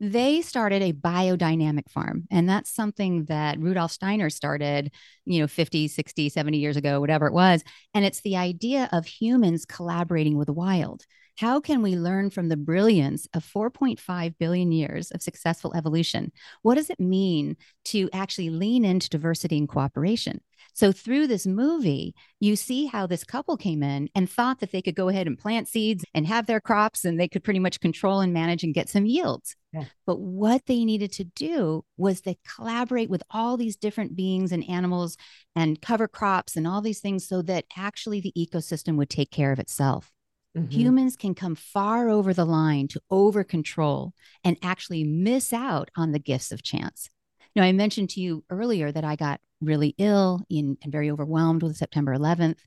They 0.00 0.42
started 0.42 0.82
a 0.82 0.92
biodynamic 0.92 1.90
farm. 1.90 2.26
And 2.30 2.48
that's 2.48 2.74
something 2.74 3.24
that 3.26 3.58
Rudolf 3.58 3.92
Steiner 3.92 4.28
started, 4.28 4.92
you 5.24 5.40
know, 5.40 5.46
50, 5.46 5.88
60, 5.88 6.28
70 6.28 6.58
years 6.58 6.76
ago, 6.76 7.00
whatever 7.00 7.28
it 7.28 7.32
was. 7.32 7.62
And 7.94 8.04
it's 8.04 8.20
the 8.20 8.36
idea 8.36 8.88
of 8.92 9.06
humans 9.06 9.64
collaborating 9.64 10.36
with 10.36 10.46
the 10.46 10.52
wild. 10.52 11.06
How 11.36 11.58
can 11.58 11.82
we 11.82 11.96
learn 11.96 12.30
from 12.30 12.48
the 12.48 12.56
brilliance 12.56 13.26
of 13.34 13.44
4.5 13.44 14.34
billion 14.38 14.70
years 14.70 15.10
of 15.10 15.22
successful 15.22 15.74
evolution? 15.74 16.30
What 16.62 16.76
does 16.76 16.90
it 16.90 17.00
mean 17.00 17.56
to 17.86 18.08
actually 18.12 18.50
lean 18.50 18.84
into 18.84 19.08
diversity 19.08 19.58
and 19.58 19.68
cooperation? 19.68 20.40
So, 20.74 20.92
through 20.92 21.26
this 21.26 21.46
movie, 21.46 22.14
you 22.40 22.54
see 22.54 22.86
how 22.86 23.06
this 23.06 23.24
couple 23.24 23.56
came 23.56 23.82
in 23.82 24.08
and 24.14 24.30
thought 24.30 24.60
that 24.60 24.70
they 24.70 24.80
could 24.80 24.94
go 24.94 25.08
ahead 25.08 25.26
and 25.26 25.38
plant 25.38 25.68
seeds 25.68 26.04
and 26.14 26.26
have 26.26 26.46
their 26.46 26.60
crops 26.60 27.04
and 27.04 27.18
they 27.18 27.28
could 27.28 27.44
pretty 27.44 27.58
much 27.58 27.80
control 27.80 28.20
and 28.20 28.32
manage 28.32 28.62
and 28.62 28.72
get 28.72 28.88
some 28.88 29.04
yields. 29.04 29.56
Yeah. 29.72 29.84
But 30.06 30.20
what 30.20 30.62
they 30.66 30.84
needed 30.84 31.12
to 31.12 31.24
do 31.24 31.84
was 31.96 32.20
to 32.22 32.36
collaborate 32.56 33.10
with 33.10 33.24
all 33.30 33.56
these 33.56 33.76
different 33.76 34.14
beings 34.14 34.52
and 34.52 34.68
animals 34.68 35.16
and 35.56 35.82
cover 35.82 36.06
crops 36.06 36.56
and 36.56 36.66
all 36.66 36.80
these 36.80 37.00
things 37.00 37.26
so 37.26 37.42
that 37.42 37.64
actually 37.76 38.20
the 38.20 38.32
ecosystem 38.38 38.96
would 38.96 39.10
take 39.10 39.32
care 39.32 39.50
of 39.50 39.58
itself. 39.58 40.13
Mm-hmm. 40.56 40.70
Humans 40.70 41.16
can 41.16 41.34
come 41.34 41.54
far 41.54 42.08
over 42.08 42.32
the 42.32 42.44
line 42.44 42.88
to 42.88 43.00
over 43.10 43.42
control 43.42 44.12
and 44.44 44.56
actually 44.62 45.02
miss 45.02 45.52
out 45.52 45.90
on 45.96 46.12
the 46.12 46.18
gifts 46.18 46.52
of 46.52 46.62
chance. 46.62 47.10
Now, 47.56 47.62
I 47.62 47.72
mentioned 47.72 48.10
to 48.10 48.20
you 48.20 48.44
earlier 48.50 48.92
that 48.92 49.04
I 49.04 49.16
got 49.16 49.40
really 49.60 49.94
ill 49.98 50.42
in, 50.50 50.76
and 50.82 50.92
very 50.92 51.10
overwhelmed 51.10 51.62
with 51.62 51.76
September 51.76 52.14
11th. 52.14 52.58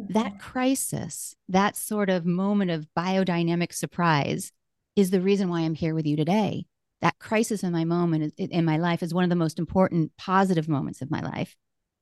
Mm-hmm. 0.00 0.12
That 0.12 0.38
crisis, 0.38 1.34
that 1.48 1.76
sort 1.76 2.08
of 2.08 2.24
moment 2.24 2.70
of 2.70 2.86
biodynamic 2.96 3.72
surprise, 3.72 4.52
is 4.96 5.10
the 5.10 5.20
reason 5.20 5.48
why 5.48 5.60
I'm 5.60 5.74
here 5.74 5.94
with 5.94 6.06
you 6.06 6.16
today. 6.16 6.66
That 7.00 7.18
crisis 7.18 7.62
in 7.62 7.72
my 7.72 7.84
moment 7.84 8.34
in 8.38 8.64
my 8.64 8.76
life 8.76 9.02
is 9.02 9.14
one 9.14 9.24
of 9.24 9.30
the 9.30 9.36
most 9.36 9.58
important 9.58 10.12
positive 10.18 10.68
moments 10.68 11.00
of 11.00 11.10
my 11.10 11.20
life. 11.20 11.56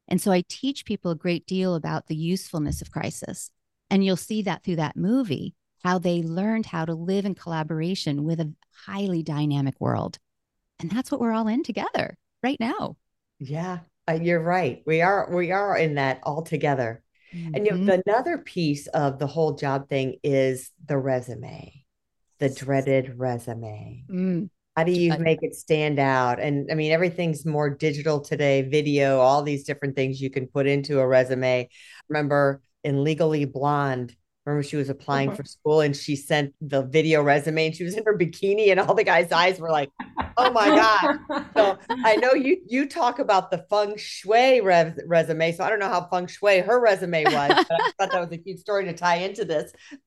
And 0.08 0.20
so 0.20 0.32
I 0.32 0.44
teach 0.48 0.86
people 0.86 1.10
a 1.10 1.16
great 1.16 1.46
deal 1.46 1.74
about 1.74 2.06
the 2.06 2.16
usefulness 2.16 2.80
of 2.80 2.90
crisis 2.90 3.50
and 3.90 4.04
you'll 4.04 4.16
see 4.16 4.42
that 4.42 4.64
through 4.64 4.76
that 4.76 4.96
movie, 4.96 5.54
how 5.84 5.98
they 5.98 6.22
learned 6.22 6.66
how 6.66 6.84
to 6.84 6.94
live 6.94 7.24
in 7.24 7.34
collaboration 7.34 8.24
with 8.24 8.40
a 8.40 8.52
highly 8.86 9.22
dynamic 9.22 9.80
world. 9.80 10.18
And 10.80 10.90
that's 10.90 11.10
what 11.10 11.20
we're 11.20 11.32
all 11.32 11.48
in 11.48 11.62
together 11.62 12.16
right 12.42 12.58
now. 12.60 12.96
Yeah, 13.38 13.80
uh, 14.08 14.18
you're 14.20 14.42
right. 14.42 14.82
We 14.86 15.02
are 15.02 15.34
we 15.34 15.52
are 15.52 15.76
in 15.76 15.94
that 15.94 16.20
all 16.22 16.42
together. 16.42 17.02
Mm-hmm. 17.34 17.54
And 17.54 17.66
you 17.66 17.72
know, 17.72 17.78
mm-hmm. 17.78 18.10
another 18.10 18.38
piece 18.38 18.86
of 18.88 19.18
the 19.18 19.26
whole 19.26 19.54
job 19.54 19.88
thing 19.88 20.16
is 20.22 20.70
the 20.84 20.98
resume, 20.98 21.84
the 22.38 22.48
dreaded 22.48 23.18
resume. 23.18 24.04
Mm. 24.10 24.50
How 24.76 24.84
do 24.84 24.92
you 24.92 25.16
make 25.18 25.42
it 25.42 25.54
stand 25.54 25.98
out? 25.98 26.38
And 26.38 26.70
I 26.70 26.74
mean, 26.74 26.92
everything's 26.92 27.46
more 27.46 27.70
digital 27.70 28.20
today, 28.20 28.60
video, 28.60 29.20
all 29.20 29.42
these 29.42 29.64
different 29.64 29.96
things 29.96 30.20
you 30.20 30.28
can 30.28 30.46
put 30.48 30.66
into 30.66 31.00
a 31.00 31.06
resume. 31.06 31.70
Remember 32.10 32.60
in 32.86 33.02
Legally 33.02 33.44
Blonde, 33.44 34.14
remember 34.46 34.62
she 34.62 34.76
was 34.76 34.88
applying 34.88 35.30
uh-huh. 35.30 35.38
for 35.38 35.44
school 35.44 35.80
and 35.80 35.94
she 35.94 36.14
sent 36.14 36.54
the 36.60 36.82
video 36.82 37.20
resume 37.20 37.66
and 37.66 37.74
she 37.74 37.82
was 37.82 37.96
in 37.96 38.04
her 38.04 38.16
bikini 38.16 38.70
and 38.70 38.78
all 38.78 38.94
the 38.94 39.02
guys' 39.02 39.32
eyes 39.32 39.58
were 39.58 39.72
like, 39.72 39.90
oh 40.36 40.50
my 40.52 40.68
God. 40.68 41.44
So 41.56 41.78
I 41.90 42.14
know 42.16 42.32
you 42.32 42.58
you 42.68 42.88
talk 42.88 43.18
about 43.18 43.50
the 43.50 43.58
feng 43.68 43.96
shui 43.96 44.60
res- 44.60 45.00
resume. 45.06 45.50
So 45.50 45.64
I 45.64 45.68
don't 45.68 45.80
know 45.80 45.88
how 45.88 46.06
feng 46.08 46.28
shui 46.28 46.60
her 46.60 46.80
resume 46.80 47.24
was, 47.24 47.34
but 47.68 47.80
I 47.82 47.90
thought 47.98 48.12
that 48.12 48.20
was 48.20 48.32
a 48.32 48.38
cute 48.38 48.60
story 48.60 48.84
to 48.84 48.92
tie 48.92 49.16
into 49.16 49.44
this. 49.44 49.72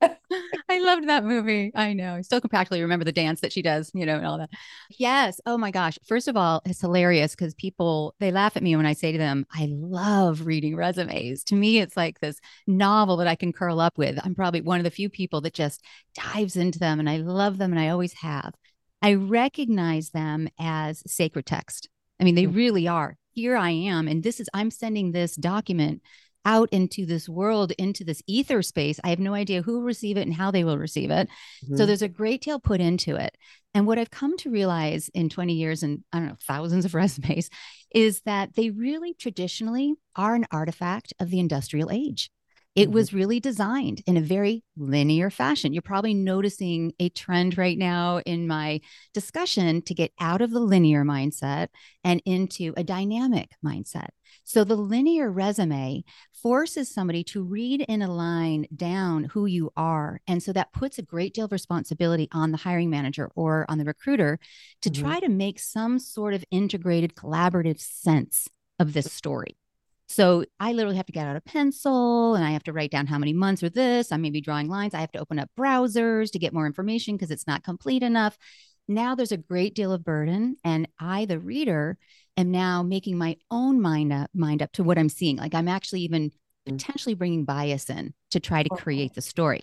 I 0.80 0.84
loved 0.84 1.08
that 1.08 1.24
movie. 1.24 1.72
I 1.74 1.92
know. 1.92 2.14
I 2.14 2.22
still 2.22 2.40
can 2.40 2.50
practically 2.50 2.82
remember 2.82 3.04
the 3.04 3.12
dance 3.12 3.40
that 3.40 3.52
she 3.52 3.62
does, 3.62 3.90
you 3.94 4.06
know, 4.06 4.16
and 4.16 4.26
all 4.26 4.38
that. 4.38 4.50
Yes. 4.90 5.40
Oh 5.46 5.58
my 5.58 5.70
gosh. 5.70 5.98
First 6.06 6.28
of 6.28 6.36
all, 6.36 6.62
it's 6.64 6.80
hilarious 6.80 7.34
because 7.34 7.54
people 7.54 8.14
they 8.18 8.30
laugh 8.30 8.56
at 8.56 8.62
me 8.62 8.76
when 8.76 8.86
I 8.86 8.94
say 8.94 9.12
to 9.12 9.18
them, 9.18 9.46
I 9.52 9.68
love 9.70 10.46
reading 10.46 10.76
resumes. 10.76 11.44
To 11.44 11.54
me, 11.54 11.78
it's 11.78 11.96
like 11.96 12.20
this 12.20 12.40
novel 12.66 13.16
that 13.18 13.26
I 13.26 13.34
can 13.34 13.52
curl 13.52 13.80
up 13.80 13.98
with. 13.98 14.18
I'm 14.24 14.34
probably 14.34 14.62
one 14.62 14.78
of 14.78 14.84
the 14.84 14.90
few 14.90 15.10
people 15.10 15.40
that 15.42 15.54
just 15.54 15.84
dives 16.14 16.56
into 16.56 16.78
them 16.78 16.98
and 16.98 17.08
I 17.08 17.18
love 17.18 17.58
them 17.58 17.72
and 17.72 17.80
I 17.80 17.88
always 17.88 18.14
have. 18.14 18.54
I 19.02 19.14
recognize 19.14 20.10
them 20.10 20.48
as 20.58 21.02
sacred 21.06 21.46
text. 21.46 21.88
I 22.20 22.24
mean, 22.24 22.34
they 22.34 22.44
mm. 22.44 22.54
really 22.54 22.86
are. 22.86 23.16
Here 23.32 23.56
I 23.56 23.70
am, 23.70 24.08
and 24.08 24.22
this 24.22 24.40
is, 24.40 24.50
I'm 24.52 24.72
sending 24.72 25.12
this 25.12 25.36
document 25.36 26.02
out 26.44 26.68
into 26.72 27.06
this 27.06 27.28
world, 27.28 27.72
into 27.72 28.04
this 28.04 28.22
ether 28.26 28.62
space. 28.62 28.98
I 29.04 29.10
have 29.10 29.18
no 29.18 29.34
idea 29.34 29.62
who 29.62 29.74
will 29.74 29.82
receive 29.82 30.16
it 30.16 30.26
and 30.26 30.34
how 30.34 30.50
they 30.50 30.64
will 30.64 30.78
receive 30.78 31.10
it. 31.10 31.28
Mm-hmm. 31.64 31.76
So 31.76 31.86
there's 31.86 32.02
a 32.02 32.08
great 32.08 32.42
deal 32.42 32.58
put 32.58 32.80
into 32.80 33.16
it. 33.16 33.36
And 33.74 33.86
what 33.86 33.98
I've 33.98 34.10
come 34.10 34.36
to 34.38 34.50
realize 34.50 35.10
in 35.14 35.28
20 35.28 35.54
years 35.54 35.82
and 35.82 36.02
I 36.12 36.18
don't 36.18 36.28
know, 36.28 36.36
thousands 36.46 36.84
of 36.84 36.94
resumes 36.94 37.50
is 37.94 38.22
that 38.22 38.54
they 38.54 38.70
really 38.70 39.14
traditionally 39.14 39.94
are 40.16 40.34
an 40.34 40.46
artifact 40.50 41.12
of 41.20 41.30
the 41.30 41.40
industrial 41.40 41.90
age. 41.90 42.30
It 42.76 42.84
mm-hmm. 42.84 42.94
was 42.94 43.12
really 43.12 43.40
designed 43.40 44.02
in 44.06 44.16
a 44.16 44.20
very 44.20 44.62
linear 44.76 45.28
fashion. 45.28 45.72
You're 45.72 45.82
probably 45.82 46.14
noticing 46.14 46.92
a 47.00 47.08
trend 47.08 47.58
right 47.58 47.76
now 47.76 48.18
in 48.18 48.46
my 48.46 48.80
discussion 49.12 49.82
to 49.82 49.94
get 49.94 50.12
out 50.20 50.40
of 50.40 50.50
the 50.50 50.60
linear 50.60 51.04
mindset 51.04 51.68
and 52.04 52.22
into 52.24 52.72
a 52.76 52.84
dynamic 52.84 53.50
mindset. 53.64 54.10
So 54.44 54.62
the 54.62 54.76
linear 54.76 55.30
resume 55.30 56.04
forces 56.32 56.92
somebody 56.92 57.24
to 57.24 57.42
read 57.42 57.82
in 57.82 58.02
a 58.02 58.12
line 58.12 58.66
down 58.74 59.24
who 59.24 59.46
you 59.46 59.72
are. 59.76 60.20
And 60.28 60.42
so 60.42 60.52
that 60.52 60.72
puts 60.72 60.98
a 60.98 61.02
great 61.02 61.34
deal 61.34 61.46
of 61.46 61.52
responsibility 61.52 62.28
on 62.32 62.52
the 62.52 62.58
hiring 62.58 62.90
manager 62.90 63.30
or 63.34 63.66
on 63.68 63.78
the 63.78 63.84
recruiter 63.84 64.38
to 64.82 64.90
mm-hmm. 64.90 65.02
try 65.02 65.20
to 65.20 65.28
make 65.28 65.58
some 65.58 65.98
sort 65.98 66.34
of 66.34 66.44
integrated 66.50 67.16
collaborative 67.16 67.80
sense 67.80 68.48
of 68.78 68.92
this 68.92 69.12
story. 69.12 69.56
So 70.10 70.44
I 70.58 70.72
literally 70.72 70.96
have 70.96 71.06
to 71.06 71.12
get 71.12 71.28
out 71.28 71.36
a 71.36 71.40
pencil 71.40 72.34
and 72.34 72.44
I 72.44 72.50
have 72.50 72.64
to 72.64 72.72
write 72.72 72.90
down 72.90 73.06
how 73.06 73.16
many 73.16 73.32
months 73.32 73.62
are 73.62 73.70
this. 73.70 74.10
I 74.10 74.16
may 74.16 74.30
be 74.30 74.40
drawing 74.40 74.68
lines. 74.68 74.92
I 74.92 74.98
have 74.98 75.12
to 75.12 75.20
open 75.20 75.38
up 75.38 75.50
browsers 75.56 76.32
to 76.32 76.38
get 76.40 76.52
more 76.52 76.66
information 76.66 77.14
because 77.14 77.30
it's 77.30 77.46
not 77.46 77.62
complete 77.62 78.02
enough. 78.02 78.36
Now 78.88 79.14
there's 79.14 79.30
a 79.30 79.36
great 79.36 79.76
deal 79.76 79.92
of 79.92 80.02
burden, 80.02 80.56
and 80.64 80.88
I, 80.98 81.26
the 81.26 81.38
reader, 81.38 81.96
am 82.36 82.50
now 82.50 82.82
making 82.82 83.18
my 83.18 83.36
own 83.52 83.80
mind 83.80 84.12
up, 84.12 84.30
mind 84.34 84.62
up 84.62 84.72
to 84.72 84.82
what 84.82 84.98
I'm 84.98 85.08
seeing. 85.08 85.36
Like 85.36 85.54
I'm 85.54 85.68
actually 85.68 86.00
even 86.00 86.30
mm. 86.30 86.32
potentially 86.76 87.14
bringing 87.14 87.44
bias 87.44 87.88
in 87.88 88.12
to 88.32 88.40
try 88.40 88.64
to 88.64 88.70
create 88.70 89.14
the 89.14 89.22
story. 89.22 89.60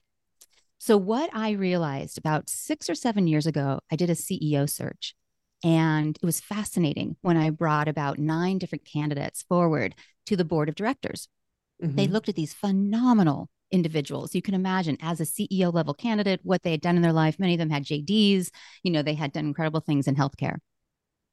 So, 0.77 0.95
what 0.95 1.29
I 1.33 1.51
realized 1.51 2.17
about 2.17 2.49
six 2.49 2.89
or 2.89 2.95
seven 2.95 3.27
years 3.27 3.47
ago, 3.47 3.81
I 3.91 3.97
did 3.97 4.09
a 4.09 4.15
CEO 4.15 4.69
search. 4.69 5.13
And 5.63 6.15
it 6.21 6.25
was 6.25 6.39
fascinating 6.39 7.17
when 7.21 7.35
I 7.35 7.49
brought 7.49 7.87
about 7.87 8.19
nine 8.19 8.59
different 8.59 8.85
candidates 8.85 9.41
forward 9.41 9.95
to 10.27 10.35
the 10.35 10.45
board 10.45 10.69
of 10.69 10.75
directors. 10.75 11.27
Mm-hmm. 11.83 11.95
They 11.95 12.07
looked 12.07 12.29
at 12.29 12.35
these 12.35 12.53
phenomenal 12.53 13.49
individuals. 13.71 14.33
You 14.33 14.41
can 14.41 14.53
imagine 14.53 14.97
as 15.01 15.19
a 15.19 15.25
CEO 15.25 15.73
level 15.73 15.93
candidate, 15.93 16.39
what 16.43 16.63
they 16.63 16.71
had 16.71 16.81
done 16.81 16.95
in 16.95 17.01
their 17.01 17.13
life. 17.13 17.39
Many 17.39 17.53
of 17.53 17.59
them 17.59 17.69
had 17.69 17.83
JDs, 17.83 18.49
you 18.83 18.91
know, 18.91 19.01
they 19.01 19.13
had 19.13 19.33
done 19.33 19.45
incredible 19.45 19.81
things 19.81 20.07
in 20.07 20.15
healthcare. 20.15 20.57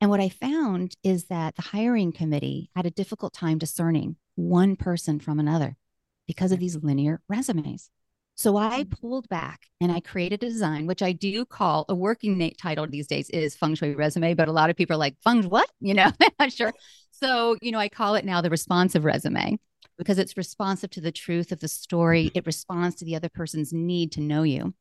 And 0.00 0.10
what 0.10 0.20
I 0.20 0.28
found 0.28 0.96
is 1.02 1.26
that 1.26 1.56
the 1.56 1.62
hiring 1.62 2.12
committee 2.12 2.70
had 2.74 2.86
a 2.86 2.90
difficult 2.90 3.32
time 3.32 3.58
discerning 3.58 4.16
one 4.34 4.76
person 4.76 5.20
from 5.20 5.38
another 5.38 5.76
because 6.26 6.52
of 6.52 6.58
these 6.58 6.76
linear 6.76 7.20
resumes. 7.28 7.90
So 8.34 8.56
I 8.56 8.82
mm. 8.82 8.90
pulled 9.00 9.28
back 9.28 9.66
and 9.80 9.92
I 9.92 10.00
created 10.00 10.42
a 10.42 10.48
design, 10.48 10.86
which 10.86 11.02
I 11.02 11.12
do 11.12 11.44
call 11.44 11.84
a 11.88 11.94
working 11.94 12.52
title 12.60 12.86
these 12.88 13.06
days 13.06 13.30
is 13.30 13.54
feng 13.54 13.76
shui 13.76 13.94
resume, 13.94 14.34
but 14.34 14.48
a 14.48 14.52
lot 14.52 14.70
of 14.70 14.76
people 14.76 14.94
are 14.94 14.98
like, 14.98 15.16
feng 15.22 15.44
what? 15.48 15.70
You 15.80 15.94
know, 15.94 16.10
not 16.38 16.52
sure. 16.52 16.72
So, 17.22 17.56
you 17.62 17.70
know, 17.70 17.78
I 17.78 17.88
call 17.88 18.16
it 18.16 18.24
now 18.24 18.40
the 18.40 18.50
responsive 18.50 19.04
resume 19.04 19.58
because 19.96 20.18
it's 20.18 20.36
responsive 20.36 20.90
to 20.90 21.00
the 21.00 21.12
truth 21.12 21.52
of 21.52 21.60
the 21.60 21.68
story. 21.68 22.30
It 22.34 22.46
responds 22.46 22.96
to 22.96 23.04
the 23.04 23.16
other 23.16 23.28
person's 23.28 23.72
need 23.72 24.12
to 24.12 24.20
know 24.20 24.42
you. 24.42 24.74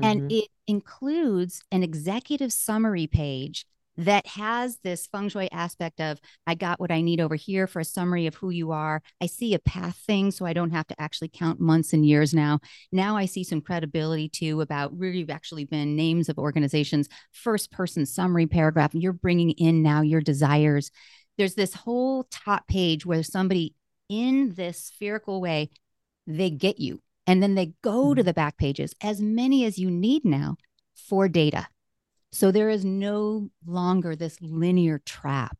Mm-hmm. 0.00 0.04
And 0.04 0.32
it 0.32 0.48
includes 0.66 1.60
an 1.70 1.82
executive 1.82 2.52
summary 2.52 3.06
page 3.06 3.66
that 3.98 4.26
has 4.26 4.78
this 4.84 5.06
feng 5.06 5.28
shui 5.28 5.50
aspect 5.52 6.00
of 6.00 6.20
I 6.46 6.54
got 6.54 6.80
what 6.80 6.90
I 6.90 7.00
need 7.00 7.20
over 7.20 7.34
here 7.34 7.66
for 7.66 7.80
a 7.80 7.84
summary 7.84 8.26
of 8.26 8.34
who 8.34 8.50
you 8.50 8.72
are. 8.72 9.02
I 9.22 9.26
see 9.26 9.54
a 9.54 9.58
path 9.58 9.96
thing, 10.06 10.30
so 10.30 10.44
I 10.44 10.52
don't 10.52 10.72
have 10.72 10.86
to 10.88 11.00
actually 11.00 11.30
count 11.32 11.60
months 11.60 11.92
and 11.92 12.04
years 12.04 12.34
now. 12.34 12.60
Now 12.92 13.16
I 13.16 13.24
see 13.24 13.42
some 13.42 13.62
credibility 13.62 14.28
too 14.28 14.60
about 14.60 14.92
where 14.92 15.08
you've 15.10 15.30
actually 15.30 15.64
been, 15.64 15.96
names 15.96 16.28
of 16.28 16.38
organizations, 16.38 17.08
first 17.32 17.70
person 17.70 18.04
summary 18.04 18.46
paragraph. 18.46 18.92
And 18.92 19.02
you're 19.02 19.14
bringing 19.14 19.50
in 19.52 19.82
now 19.82 20.02
your 20.02 20.20
desires 20.20 20.90
there's 21.38 21.54
this 21.54 21.74
whole 21.74 22.24
top 22.24 22.66
page 22.68 23.04
where 23.04 23.22
somebody 23.22 23.74
in 24.08 24.54
this 24.54 24.78
spherical 24.78 25.40
way, 25.40 25.70
they 26.26 26.50
get 26.50 26.78
you. 26.78 27.00
And 27.26 27.42
then 27.42 27.54
they 27.54 27.74
go 27.82 28.06
mm-hmm. 28.06 28.16
to 28.16 28.22
the 28.22 28.34
back 28.34 28.56
pages, 28.56 28.94
as 29.00 29.20
many 29.20 29.64
as 29.64 29.78
you 29.78 29.90
need 29.90 30.24
now 30.24 30.56
for 30.94 31.28
data. 31.28 31.68
So 32.32 32.50
there 32.50 32.70
is 32.70 32.84
no 32.84 33.50
longer 33.66 34.14
this 34.14 34.40
linear 34.40 35.00
trap. 35.04 35.56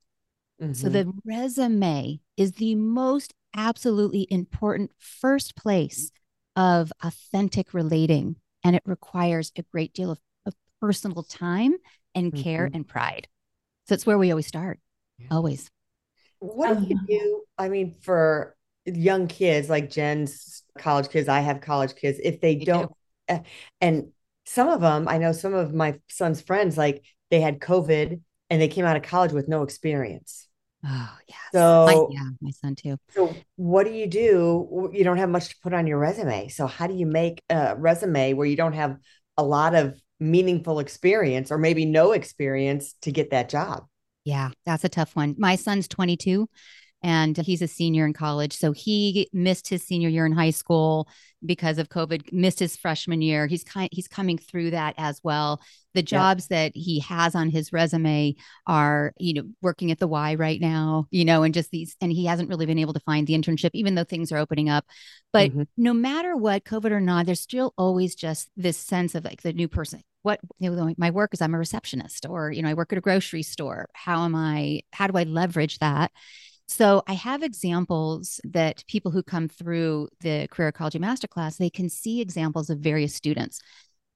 Mm-hmm. 0.63 0.73
So 0.75 0.89
the 0.89 1.13
resume 1.25 2.21
is 2.37 2.53
the 2.53 2.75
most 2.75 3.35
absolutely 3.55 4.27
important 4.31 4.93
first 4.99 5.57
place 5.57 6.11
of 6.55 6.93
authentic 7.03 7.75
relating. 7.75 8.37
And 8.63 8.77
it 8.77 8.83
requires 8.87 9.53
a 9.57 9.63
great 9.63 9.93
deal 9.93 10.11
of, 10.11 10.19
of 10.45 10.55
personal 10.81 11.23
time 11.23 11.75
and 12.15 12.35
care 12.35 12.67
mm-hmm. 12.67 12.77
and 12.77 12.89
pride. 12.89 13.29
So 13.89 13.95
it's 13.95 14.07
where 14.07 14.19
we 14.19 14.31
always 14.31 14.47
start 14.47 14.81
yeah. 15.19 15.29
always. 15.31 15.71
What 16.39 16.79
do 16.79 16.85
you 16.85 16.97
um, 16.97 17.07
do? 17.09 17.43
I 17.59 17.69
mean, 17.69 17.95
for 18.03 18.57
young 18.85 19.27
kids 19.27 19.69
like 19.69 19.91
Jenn's 19.91 20.63
college 20.79 21.09
kids, 21.09 21.29
I 21.29 21.41
have 21.41 21.61
college 21.61 21.95
kids, 21.95 22.19
if 22.23 22.41
they 22.41 22.57
don't, 22.57 22.89
do. 22.89 22.95
Eh, 23.29 23.41
and 23.81 24.13
some 24.45 24.69
of 24.69 24.81
them, 24.81 25.09
I 25.09 25.19
know 25.19 25.33
some 25.33 25.55
of 25.55 25.75
my 25.75 25.99
son's 26.09 26.41
friends, 26.41 26.79
like 26.79 27.05
they 27.31 27.41
had 27.41 27.59
COVID 27.59 28.21
and 28.51 28.63
they 28.63 28.69
came 28.69 28.85
out 28.85 28.97
of 28.97 29.03
college 29.03 29.33
with 29.33 29.49
no 29.49 29.63
experience. 29.63 30.47
Oh, 30.85 31.19
yeah. 31.29 31.35
So, 31.53 31.87
my, 31.87 32.07
yeah, 32.15 32.29
my 32.41 32.51
son 32.51 32.75
too. 32.77 32.97
So, 33.11 33.35
what 33.57 33.87
do 33.87 33.93
you 33.93 34.07
do? 34.07 34.91
You 34.93 35.03
don't 35.03 35.17
have 35.17 35.31
much 35.31 35.49
to 35.49 35.57
put 35.63 35.75
on 35.75 35.87
your 35.87 35.99
resume. 35.99 36.49
So, 36.49 36.67
how 36.67 36.87
do 36.87 36.95
you 36.95 37.07
make 37.07 37.43
a 37.51 37.75
resume 37.77 38.35
where 38.35 38.47
you 38.47 38.57
don't 38.57 38.75
have 38.75 38.97
a 39.37 39.43
lot 39.43 39.75
of 39.75 40.01
meaningful 40.21 40.79
experience 40.79 41.51
or 41.51 41.59
maybe 41.59 41.87
no 41.87 42.13
experience 42.13 42.95
to 43.03 43.11
get 43.11 43.31
that 43.31 43.49
job? 43.49 43.87
Yeah, 44.27 44.51
that's 44.65 44.83
a 44.83 44.89
tough 44.89 45.15
one. 45.15 45.37
My 45.39 45.55
son's 45.55 45.87
22 45.87 46.49
and 47.01 47.37
he's 47.37 47.63
a 47.63 47.69
senior 47.69 48.05
in 48.05 48.13
college. 48.13 48.57
So 48.57 48.73
he 48.73 49.29
missed 49.33 49.69
his 49.69 49.85
senior 49.85 50.09
year 50.09 50.27
in 50.27 50.33
high 50.33 50.51
school 50.51 51.09
because 51.45 51.79
of 51.79 51.91
COVID, 51.91 52.33
missed 52.33 52.59
his 52.59 52.77
freshman 52.77 53.23
year. 53.23 53.47
He's 53.47 53.63
kind 53.63 53.89
he's 53.93 54.09
coming 54.09 54.37
through 54.37 54.73
that 54.73 54.95
as 54.99 55.21
well. 55.23 55.61
The 55.95 56.03
jobs 56.03 56.49
that 56.49 56.73
he 56.75 56.99
has 57.01 57.37
on 57.37 57.51
his 57.51 57.73
resume 57.73 58.35
are, 58.67 59.13
you 59.17 59.35
know, 59.35 59.45
working 59.63 59.93
at 59.93 60.01
the 60.01 60.09
Y 60.09 60.35
right 60.35 60.61
now, 60.61 61.07
you 61.13 61.25
know, 61.25 61.45
and 61.45 61.55
just 61.55 61.71
these 61.71 61.95
and 62.01 62.11
he 62.11 62.27
hasn't 62.27 62.49
really 62.49 62.67
been 62.67 62.81
able 62.81 62.95
to 62.95 63.01
find 63.01 63.29
the 63.29 63.39
internship 63.39 63.71
even 63.75 63.95
though 63.95 64.03
things 64.03 64.33
are 64.33 64.39
opening 64.39 64.69
up. 64.69 64.85
But 65.33 65.51
mm-hmm. 65.51 65.63
no 65.77 65.95
matter 65.95 66.37
what, 66.37 66.65
COVID 66.65 66.91
or 66.91 67.01
not, 67.01 67.27
there's 67.27 67.41
still 67.41 67.75
always 67.79 68.17
just 68.17 68.51
this 68.57 68.77
sense 68.77 69.15
of 69.15 69.25
like 69.25 69.43
the 69.43 69.53
new 69.53 69.69
person 69.69 70.03
what 70.27 70.41
you 70.59 70.69
know, 70.69 70.93
my 70.99 71.11
work 71.11 71.33
is 71.33 71.41
I'm 71.41 71.55
a 71.55 71.59
receptionist 71.59 72.27
or, 72.29 72.51
you 72.51 72.61
know, 72.61 72.69
I 72.69 72.75
work 72.75 72.93
at 72.93 72.99
a 72.99 73.01
grocery 73.01 73.45
store. 73.45 73.89
How 73.95 74.25
am 74.25 74.35
I, 74.35 74.83
how 74.93 75.07
do 75.07 75.17
I 75.17 75.23
leverage 75.23 75.79
that? 75.79 76.11
So 76.67 77.05
I 77.07 77.13
have 77.13 77.45
examples 77.45 78.41
that 78.43 78.85
people 78.89 79.13
who 79.13 79.23
come 79.23 79.47
through 79.49 80.09
the 80.21 80.49
career 80.51 80.69
ecology 80.69 80.99
masterclass, 80.99 81.59
they 81.59 81.71
can 81.71 81.89
see 81.89 82.21
examples 82.21 82.71
of 82.71 82.81
various 82.81 83.15
students. 83.15 83.61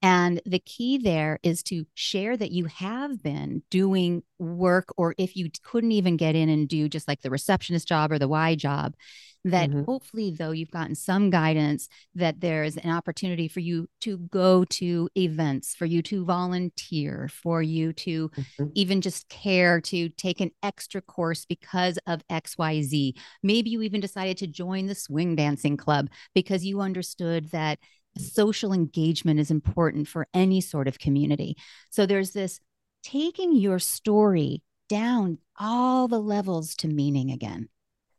And 0.03 0.43
the 0.45 0.59
key 0.59 0.99
there 0.99 1.39
is 1.45 1.63
to 1.65 1.87
share 1.95 2.37
that 2.37 2.51
you 2.51 2.65
have 2.65 3.23
been 3.23 3.63
doing 3.71 4.25
work, 4.39 4.89
or 4.97 5.15
if 5.17 5.37
you 5.37 5.49
couldn't 5.63 5.93
even 5.93 6.17
get 6.17 6.35
in 6.35 6.49
and 6.49 6.69
do 6.69 6.89
just 6.89 7.07
like 7.07 7.21
the 7.21 7.31
receptionist 7.31 7.87
job 7.87 8.11
or 8.11 8.19
the 8.19 8.27
Y 8.27 8.57
job, 8.57 8.95
that 9.45 9.71
mm-hmm. 9.71 9.85
hopefully 9.85 10.31
though 10.31 10.51
you've 10.51 10.71
gotten 10.71 10.95
some 10.95 11.31
guidance 11.31 11.89
that 12.15 12.41
there's 12.41 12.77
an 12.77 12.91
opportunity 12.91 13.49
for 13.49 13.61
you 13.61 13.89
to 14.01 14.19
go 14.19 14.65
to 14.65 15.09
events 15.17 15.75
for 15.75 15.87
you 15.87 16.03
to 16.03 16.25
volunteer 16.25 17.29
for 17.33 17.63
you 17.63 17.93
to 17.93 18.29
mm-hmm. 18.29 18.67
even 18.75 19.01
just 19.01 19.29
care 19.29 19.81
to 19.81 20.09
take 20.11 20.41
an 20.41 20.51
extra 20.63 21.01
course 21.01 21.47
because 21.47 21.99
of 22.07 22.27
xyz 22.29 23.15
maybe 23.43 23.71
you 23.71 23.83
even 23.83 24.01
decided 24.01 24.37
to 24.37 24.47
join 24.47 24.87
the 24.87 24.95
swing 24.95 25.35
dancing 25.35 25.77
club 25.77 26.09
because 26.35 26.65
you 26.65 26.81
understood 26.81 27.51
that 27.51 27.79
social 28.19 28.73
engagement 28.73 29.41
is 29.41 29.51
important 29.51 30.07
for 30.07 30.27
any 30.35 30.61
sort 30.61 30.87
of 30.89 30.99
community 30.99 31.57
so 31.91 32.05
there's 32.05 32.33
this 32.33 32.61
taking 33.03 33.57
your 33.57 33.79
story 33.79 34.63
down 34.89 35.39
all 35.59 36.09
the 36.09 36.19
levels 36.19 36.75
to 36.75 36.89
meaning 36.89 37.31
again 37.31 37.69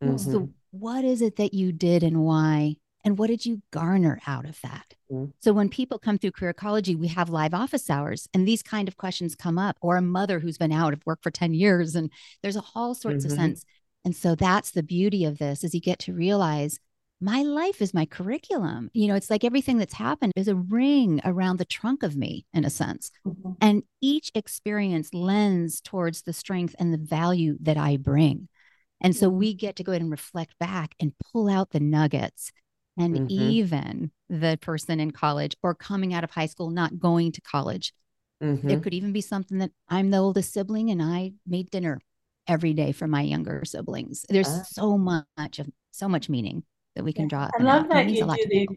mm-hmm. 0.01 0.17
so 0.17 0.49
what 0.71 1.03
is 1.05 1.21
it 1.21 1.35
that 1.37 1.53
you 1.53 1.71
did 1.71 2.03
and 2.03 2.23
why? 2.23 2.75
And 3.03 3.17
what 3.17 3.27
did 3.27 3.45
you 3.45 3.61
garner 3.71 4.19
out 4.27 4.45
of 4.45 4.59
that? 4.61 4.93
Mm-hmm. 5.11 5.31
So 5.39 5.53
when 5.53 5.69
people 5.69 5.97
come 5.97 6.17
through 6.17 6.31
Career 6.31 6.51
Ecology, 6.51 6.95
we 6.95 7.07
have 7.07 7.29
live 7.29 7.53
office 7.53 7.89
hours 7.89 8.27
and 8.33 8.47
these 8.47 8.61
kind 8.61 8.87
of 8.87 8.97
questions 8.97 9.35
come 9.35 9.57
up, 9.57 9.77
or 9.81 9.97
a 9.97 10.01
mother 10.01 10.39
who's 10.39 10.57
been 10.57 10.71
out 10.71 10.93
of 10.93 11.05
work 11.05 11.19
for 11.21 11.31
10 11.31 11.53
years 11.53 11.95
and 11.95 12.11
there's 12.41 12.55
a 12.55 12.63
all 12.75 12.93
sorts 12.93 13.25
mm-hmm. 13.25 13.33
of 13.33 13.39
sense. 13.39 13.65
And 14.05 14.15
so 14.15 14.35
that's 14.35 14.71
the 14.71 14.83
beauty 14.83 15.25
of 15.25 15.37
this 15.37 15.63
is 15.63 15.73
you 15.73 15.81
get 15.81 15.99
to 15.99 16.13
realize 16.13 16.79
my 17.23 17.43
life 17.43 17.81
is 17.81 17.93
my 17.93 18.05
curriculum. 18.05 18.89
You 18.93 19.07
know, 19.07 19.15
it's 19.15 19.29
like 19.29 19.43
everything 19.43 19.77
that's 19.77 19.93
happened 19.93 20.33
is 20.35 20.47
a 20.47 20.55
ring 20.55 21.21
around 21.23 21.57
the 21.57 21.65
trunk 21.65 22.01
of 22.01 22.15
me 22.15 22.45
in 22.51 22.65
a 22.65 22.69
sense. 22.69 23.11
Mm-hmm. 23.25 23.51
And 23.61 23.83
each 24.01 24.31
experience 24.33 25.13
lends 25.13 25.81
towards 25.81 26.23
the 26.23 26.33
strength 26.33 26.75
and 26.79 26.91
the 26.91 26.97
value 26.97 27.57
that 27.61 27.77
I 27.77 27.97
bring. 27.97 28.47
And 29.01 29.15
so 29.15 29.29
we 29.29 29.53
get 29.53 29.75
to 29.77 29.83
go 29.83 29.91
ahead 29.91 30.01
and 30.01 30.11
reflect 30.11 30.57
back 30.59 30.95
and 30.99 31.13
pull 31.31 31.49
out 31.49 31.71
the 31.71 31.79
nuggets. 31.79 32.51
And 32.97 33.15
mm-hmm. 33.15 33.27
even 33.29 34.11
the 34.29 34.59
person 34.61 34.99
in 34.99 35.11
college 35.11 35.55
or 35.63 35.73
coming 35.73 36.13
out 36.13 36.23
of 36.23 36.31
high 36.31 36.45
school, 36.45 36.69
not 36.69 36.99
going 36.99 37.31
to 37.33 37.41
college. 37.41 37.93
Mm-hmm. 38.43 38.69
It 38.69 38.83
could 38.83 38.93
even 38.93 39.11
be 39.11 39.21
something 39.21 39.59
that 39.59 39.71
I'm 39.87 40.11
the 40.11 40.17
oldest 40.17 40.53
sibling 40.53 40.89
and 40.89 41.01
I 41.01 41.33
made 41.47 41.69
dinner 41.69 41.99
every 42.47 42.73
day 42.73 42.91
for 42.91 43.07
my 43.07 43.21
younger 43.21 43.63
siblings. 43.65 44.25
There's 44.29 44.49
ah. 44.49 44.63
so 44.67 44.97
much 44.97 45.59
of 45.59 45.69
so 45.91 46.07
much 46.07 46.29
meaning 46.29 46.63
that 46.95 47.03
we 47.03 47.13
can 47.13 47.27
draw. 47.27 47.49
I 47.57 47.63
love 47.63 47.89
that 47.89 48.09
you 48.09 48.25
do 48.25 48.25
the, 48.25 48.67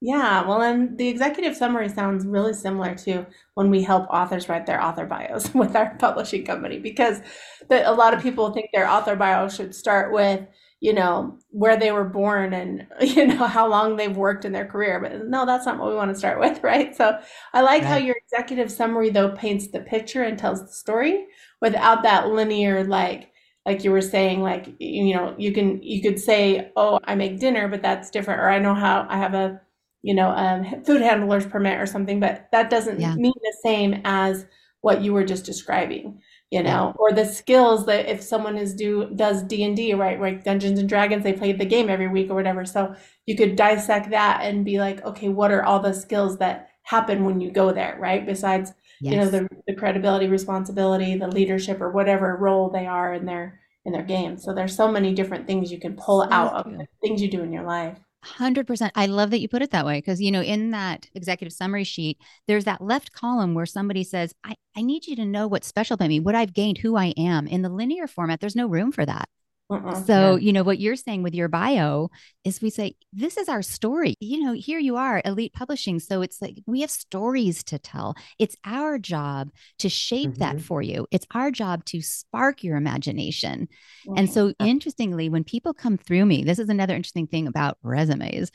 yeah, 0.00 0.46
well, 0.46 0.62
and 0.62 0.96
the 0.96 1.08
executive 1.08 1.56
summary 1.56 1.88
sounds 1.88 2.24
really 2.24 2.52
similar 2.54 2.94
to 2.94 3.26
when 3.54 3.68
we 3.68 3.82
help 3.82 4.06
authors 4.10 4.48
write 4.48 4.64
their 4.64 4.80
author 4.80 5.06
bios 5.06 5.52
with 5.54 5.74
our 5.74 5.96
publishing 5.98 6.44
company 6.44 6.78
because 6.78 7.20
the, 7.68 7.88
a 7.88 7.92
lot 7.92 8.14
of 8.14 8.22
people 8.22 8.52
think 8.52 8.70
their 8.72 8.88
author 8.88 9.16
bio 9.16 9.48
should 9.48 9.74
start 9.74 10.12
with, 10.12 10.46
you 10.80 10.92
know, 10.92 11.36
where 11.50 11.76
they 11.76 11.90
were 11.90 12.04
born 12.04 12.52
and, 12.52 12.86
you 13.00 13.26
know, 13.26 13.44
how 13.46 13.66
long 13.66 13.96
they've 13.96 14.16
worked 14.16 14.44
in 14.44 14.52
their 14.52 14.66
career. 14.66 15.00
But 15.00 15.26
no, 15.26 15.44
that's 15.44 15.66
not 15.66 15.78
what 15.80 15.88
we 15.88 15.96
want 15.96 16.12
to 16.12 16.18
start 16.18 16.38
with, 16.38 16.62
right? 16.62 16.94
So 16.94 17.18
I 17.52 17.62
like 17.62 17.82
right. 17.82 17.88
how 17.88 17.96
your 17.96 18.16
executive 18.16 18.70
summary, 18.70 19.10
though, 19.10 19.30
paints 19.30 19.66
the 19.68 19.80
picture 19.80 20.22
and 20.22 20.38
tells 20.38 20.60
the 20.60 20.72
story 20.72 21.26
without 21.60 22.04
that 22.04 22.28
linear, 22.28 22.84
like, 22.84 23.32
like 23.66 23.82
you 23.84 23.90
were 23.90 24.00
saying 24.00 24.40
like 24.40 24.74
you 24.78 25.14
know 25.14 25.34
you 25.36 25.52
can 25.52 25.82
you 25.82 26.00
could 26.00 26.18
say 26.18 26.72
oh 26.76 26.98
i 27.04 27.14
make 27.14 27.38
dinner 27.38 27.68
but 27.68 27.82
that's 27.82 28.08
different 28.08 28.40
or 28.40 28.48
i 28.48 28.58
know 28.58 28.72
how 28.72 29.06
i 29.10 29.18
have 29.18 29.34
a 29.34 29.60
you 30.02 30.14
know, 30.14 30.30
um, 30.30 30.84
food 30.84 31.00
handler's 31.00 31.46
permit 31.46 31.80
or 31.80 31.86
something, 31.86 32.20
but 32.20 32.48
that 32.52 32.70
doesn't 32.70 33.00
yeah. 33.00 33.14
mean 33.14 33.32
the 33.40 33.56
same 33.62 34.00
as 34.04 34.46
what 34.80 35.02
you 35.02 35.12
were 35.12 35.24
just 35.24 35.44
describing, 35.44 36.20
you 36.50 36.62
know, 36.62 36.68
yeah. 36.68 36.92
or 36.98 37.12
the 37.12 37.24
skills 37.24 37.84
that 37.86 38.08
if 38.08 38.22
someone 38.22 38.56
is 38.56 38.74
do 38.74 39.10
does 39.16 39.42
D 39.42 39.64
and 39.64 39.76
D, 39.76 39.92
right, 39.94 40.20
like 40.20 40.44
Dungeons 40.44 40.78
and 40.78 40.88
Dragons, 40.88 41.24
they 41.24 41.32
play 41.32 41.52
the 41.52 41.64
game 41.64 41.90
every 41.90 42.08
week 42.08 42.30
or 42.30 42.34
whatever. 42.34 42.64
So 42.64 42.94
you 43.26 43.36
could 43.36 43.56
dissect 43.56 44.10
that 44.10 44.42
and 44.42 44.64
be 44.64 44.78
like, 44.78 45.04
okay, 45.04 45.28
what 45.28 45.50
are 45.50 45.64
all 45.64 45.80
the 45.80 45.92
skills 45.92 46.38
that 46.38 46.70
happen 46.84 47.24
when 47.24 47.40
you 47.40 47.50
go 47.50 47.72
there, 47.72 47.96
right? 48.00 48.24
Besides, 48.24 48.72
yes. 49.00 49.12
you 49.12 49.18
know, 49.18 49.28
the, 49.28 49.48
the 49.66 49.74
credibility, 49.74 50.28
responsibility, 50.28 51.16
the 51.16 51.28
leadership, 51.28 51.80
or 51.80 51.90
whatever 51.90 52.36
role 52.36 52.70
they 52.70 52.86
are 52.86 53.12
in 53.12 53.26
their 53.26 53.60
in 53.84 53.92
their 53.92 54.02
game. 54.04 54.38
So 54.38 54.54
there's 54.54 54.76
so 54.76 54.90
many 54.90 55.12
different 55.14 55.46
things 55.46 55.72
you 55.72 55.80
can 55.80 55.96
pull 55.96 56.22
out 56.30 56.66
of 56.66 56.86
things 57.02 57.20
you 57.20 57.30
do 57.30 57.42
in 57.42 57.52
your 57.52 57.64
life. 57.64 57.98
100%. 58.24 58.92
I 58.94 59.06
love 59.06 59.30
that 59.30 59.40
you 59.40 59.48
put 59.48 59.62
it 59.62 59.70
that 59.70 59.86
way 59.86 59.98
because, 59.98 60.20
you 60.20 60.30
know, 60.30 60.42
in 60.42 60.70
that 60.72 61.08
executive 61.14 61.52
summary 61.52 61.84
sheet, 61.84 62.18
there's 62.46 62.64
that 62.64 62.80
left 62.80 63.12
column 63.12 63.54
where 63.54 63.66
somebody 63.66 64.04
says, 64.04 64.34
I, 64.44 64.54
I 64.76 64.82
need 64.82 65.06
you 65.06 65.16
to 65.16 65.24
know 65.24 65.46
what's 65.46 65.68
special 65.68 65.94
about 65.94 66.08
me, 66.08 66.20
what 66.20 66.34
I've 66.34 66.52
gained, 66.52 66.78
who 66.78 66.96
I 66.96 67.14
am. 67.16 67.46
In 67.46 67.62
the 67.62 67.68
linear 67.68 68.06
format, 68.06 68.40
there's 68.40 68.56
no 68.56 68.66
room 68.66 68.92
for 68.92 69.06
that. 69.06 69.28
Uh-uh, 69.70 70.02
so, 70.04 70.36
yeah. 70.36 70.38
you 70.38 70.52
know, 70.52 70.62
what 70.62 70.78
you're 70.78 70.96
saying 70.96 71.22
with 71.22 71.34
your 71.34 71.48
bio 71.48 72.08
is 72.44 72.62
we 72.62 72.70
say, 72.70 72.96
this 73.12 73.36
is 73.36 73.48
our 73.48 73.60
story. 73.60 74.14
You 74.18 74.42
know, 74.42 74.52
here 74.52 74.78
you 74.78 74.96
are, 74.96 75.20
elite 75.24 75.52
publishing. 75.52 76.00
So 76.00 76.22
it's 76.22 76.40
like 76.40 76.58
we 76.66 76.80
have 76.80 76.90
stories 76.90 77.62
to 77.64 77.78
tell. 77.78 78.14
It's 78.38 78.56
our 78.64 78.98
job 78.98 79.50
to 79.80 79.88
shape 79.88 80.30
mm-hmm. 80.30 80.40
that 80.40 80.60
for 80.60 80.80
you. 80.80 81.06
It's 81.10 81.26
our 81.32 81.50
job 81.50 81.84
to 81.86 82.00
spark 82.00 82.64
your 82.64 82.76
imagination. 82.76 83.68
And 84.16 84.32
so, 84.32 84.54
interestingly, 84.58 85.28
when 85.28 85.44
people 85.44 85.74
come 85.74 85.98
through 85.98 86.24
me, 86.24 86.44
this 86.44 86.58
is 86.58 86.70
another 86.70 86.94
interesting 86.94 87.26
thing 87.26 87.46
about 87.46 87.76
resumes 87.82 88.50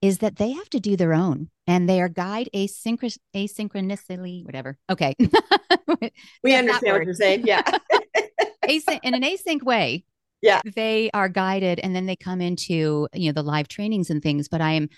is 0.00 0.18
that 0.18 0.36
they 0.36 0.52
have 0.52 0.70
to 0.70 0.80
do 0.80 0.96
their 0.96 1.12
own 1.12 1.48
and 1.66 1.88
they 1.88 2.00
are 2.00 2.08
guide 2.08 2.48
asynchron- 2.54 3.18
asynchronously, 3.34 4.44
whatever. 4.44 4.78
Okay. 4.88 5.14
we 6.42 6.54
understand 6.54 6.96
what 6.96 7.04
you're 7.04 7.14
saying. 7.14 7.46
Yeah. 7.46 7.62
Async- 8.64 9.00
in 9.02 9.14
an 9.14 9.22
async 9.22 9.62
way 9.62 10.04
yeah. 10.40 10.60
They 10.74 11.10
are 11.12 11.28
guided 11.28 11.80
and 11.80 11.94
then 11.94 12.06
they 12.06 12.16
come 12.16 12.40
into 12.40 13.08
you 13.12 13.28
know 13.28 13.32
the 13.32 13.42
live 13.42 13.68
trainings 13.68 14.10
and 14.10 14.22
things 14.22 14.48
but 14.48 14.60
i 14.60 14.72
am 14.72 14.88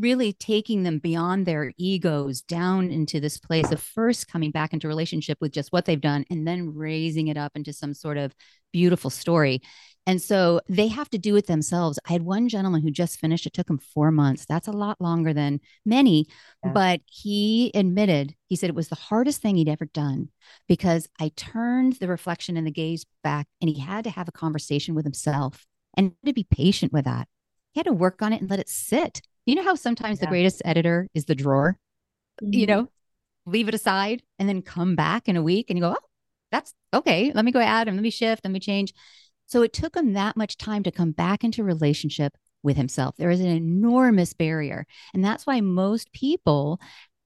really 0.00 0.32
taking 0.32 0.82
them 0.82 0.98
beyond 0.98 1.44
their 1.44 1.72
egos 1.76 2.40
down 2.40 2.90
into 2.90 3.20
this 3.20 3.38
place 3.38 3.70
of 3.70 3.80
first 3.80 4.28
coming 4.28 4.50
back 4.50 4.72
into 4.72 4.88
relationship 4.88 5.36
with 5.40 5.52
just 5.52 5.72
what 5.72 5.84
they've 5.84 6.00
done 6.00 6.24
and 6.30 6.46
then 6.46 6.74
raising 6.74 7.28
it 7.28 7.36
up 7.36 7.52
into 7.54 7.72
some 7.72 7.92
sort 7.92 8.16
of 8.16 8.34
beautiful 8.72 9.10
story 9.10 9.60
and 10.06 10.20
so 10.20 10.60
they 10.68 10.88
have 10.88 11.08
to 11.10 11.18
do 11.18 11.34
it 11.36 11.46
themselves. 11.46 11.98
I 12.06 12.12
had 12.12 12.22
one 12.22 12.48
gentleman 12.48 12.82
who 12.82 12.90
just 12.90 13.18
finished, 13.18 13.46
it 13.46 13.54
took 13.54 13.70
him 13.70 13.78
four 13.78 14.10
months. 14.10 14.44
That's 14.44 14.68
a 14.68 14.72
lot 14.72 15.00
longer 15.00 15.32
than 15.32 15.60
many, 15.86 16.26
yeah. 16.62 16.72
but 16.72 17.00
he 17.06 17.70
admitted, 17.74 18.34
he 18.46 18.56
said 18.56 18.68
it 18.68 18.76
was 18.76 18.88
the 18.88 18.96
hardest 18.96 19.40
thing 19.40 19.56
he'd 19.56 19.68
ever 19.68 19.86
done 19.86 20.28
because 20.68 21.08
I 21.18 21.32
turned 21.36 21.94
the 21.94 22.08
reflection 22.08 22.56
and 22.56 22.66
the 22.66 22.70
gaze 22.70 23.06
back 23.22 23.46
and 23.62 23.70
he 23.70 23.80
had 23.80 24.04
to 24.04 24.10
have 24.10 24.28
a 24.28 24.32
conversation 24.32 24.94
with 24.94 25.06
himself 25.06 25.66
and 25.96 26.12
to 26.26 26.32
be 26.34 26.46
patient 26.50 26.92
with 26.92 27.06
that. 27.06 27.26
He 27.72 27.80
had 27.80 27.86
to 27.86 27.92
work 27.92 28.20
on 28.20 28.32
it 28.32 28.42
and 28.42 28.50
let 28.50 28.60
it 28.60 28.68
sit. 28.68 29.22
You 29.46 29.54
know 29.54 29.64
how 29.64 29.74
sometimes 29.74 30.18
yeah. 30.18 30.26
the 30.26 30.30
greatest 30.30 30.60
editor 30.66 31.08
is 31.14 31.24
the 31.24 31.34
drawer, 31.34 31.78
mm-hmm. 32.42 32.52
you 32.52 32.66
know, 32.66 32.88
leave 33.46 33.68
it 33.68 33.74
aside 33.74 34.22
and 34.38 34.48
then 34.48 34.60
come 34.60 34.96
back 34.96 35.28
in 35.28 35.36
a 35.36 35.42
week 35.42 35.66
and 35.70 35.78
you 35.78 35.82
go, 35.82 35.92
oh, 35.98 36.08
that's 36.50 36.74
okay. 36.92 37.32
Let 37.34 37.44
me 37.44 37.52
go 37.52 37.60
add 37.60 37.88
and 37.88 37.96
let 37.96 38.02
me 38.02 38.10
shift, 38.10 38.44
let 38.44 38.52
me 38.52 38.60
change. 38.60 38.92
So 39.46 39.62
it 39.62 39.72
took 39.72 39.96
him 39.96 40.14
that 40.14 40.36
much 40.36 40.56
time 40.56 40.82
to 40.84 40.90
come 40.90 41.12
back 41.12 41.44
into 41.44 41.64
relationship 41.64 42.36
with 42.62 42.76
himself. 42.76 43.16
There 43.16 43.30
is 43.30 43.40
an 43.40 43.46
enormous 43.46 44.32
barrier. 44.32 44.86
And 45.12 45.24
that's 45.24 45.46
why 45.46 45.60
most 45.60 46.12
people 46.12 46.80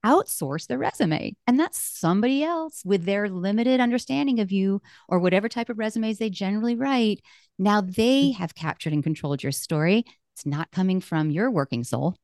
outsource 0.05 0.67
their 0.67 0.77
resume. 0.77 1.35
And 1.47 1.59
that's 1.59 1.81
somebody 1.81 2.43
else 2.43 2.83
with 2.85 3.05
their 3.05 3.29
limited 3.29 3.79
understanding 3.79 4.39
of 4.39 4.51
you 4.51 4.81
or 5.07 5.19
whatever 5.19 5.49
type 5.49 5.69
of 5.69 5.79
resumes 5.79 6.17
they 6.17 6.29
generally 6.29 6.75
write. 6.75 7.21
Now 7.57 7.81
they 7.81 8.31
mm. 8.31 8.35
have 8.35 8.55
captured 8.55 8.93
and 8.93 9.03
controlled 9.03 9.43
your 9.43 9.51
story. 9.51 10.05
It's 10.35 10.45
not 10.45 10.71
coming 10.71 11.01
from 11.01 11.31
your 11.31 11.51
working 11.51 11.83
soul. 11.83 12.15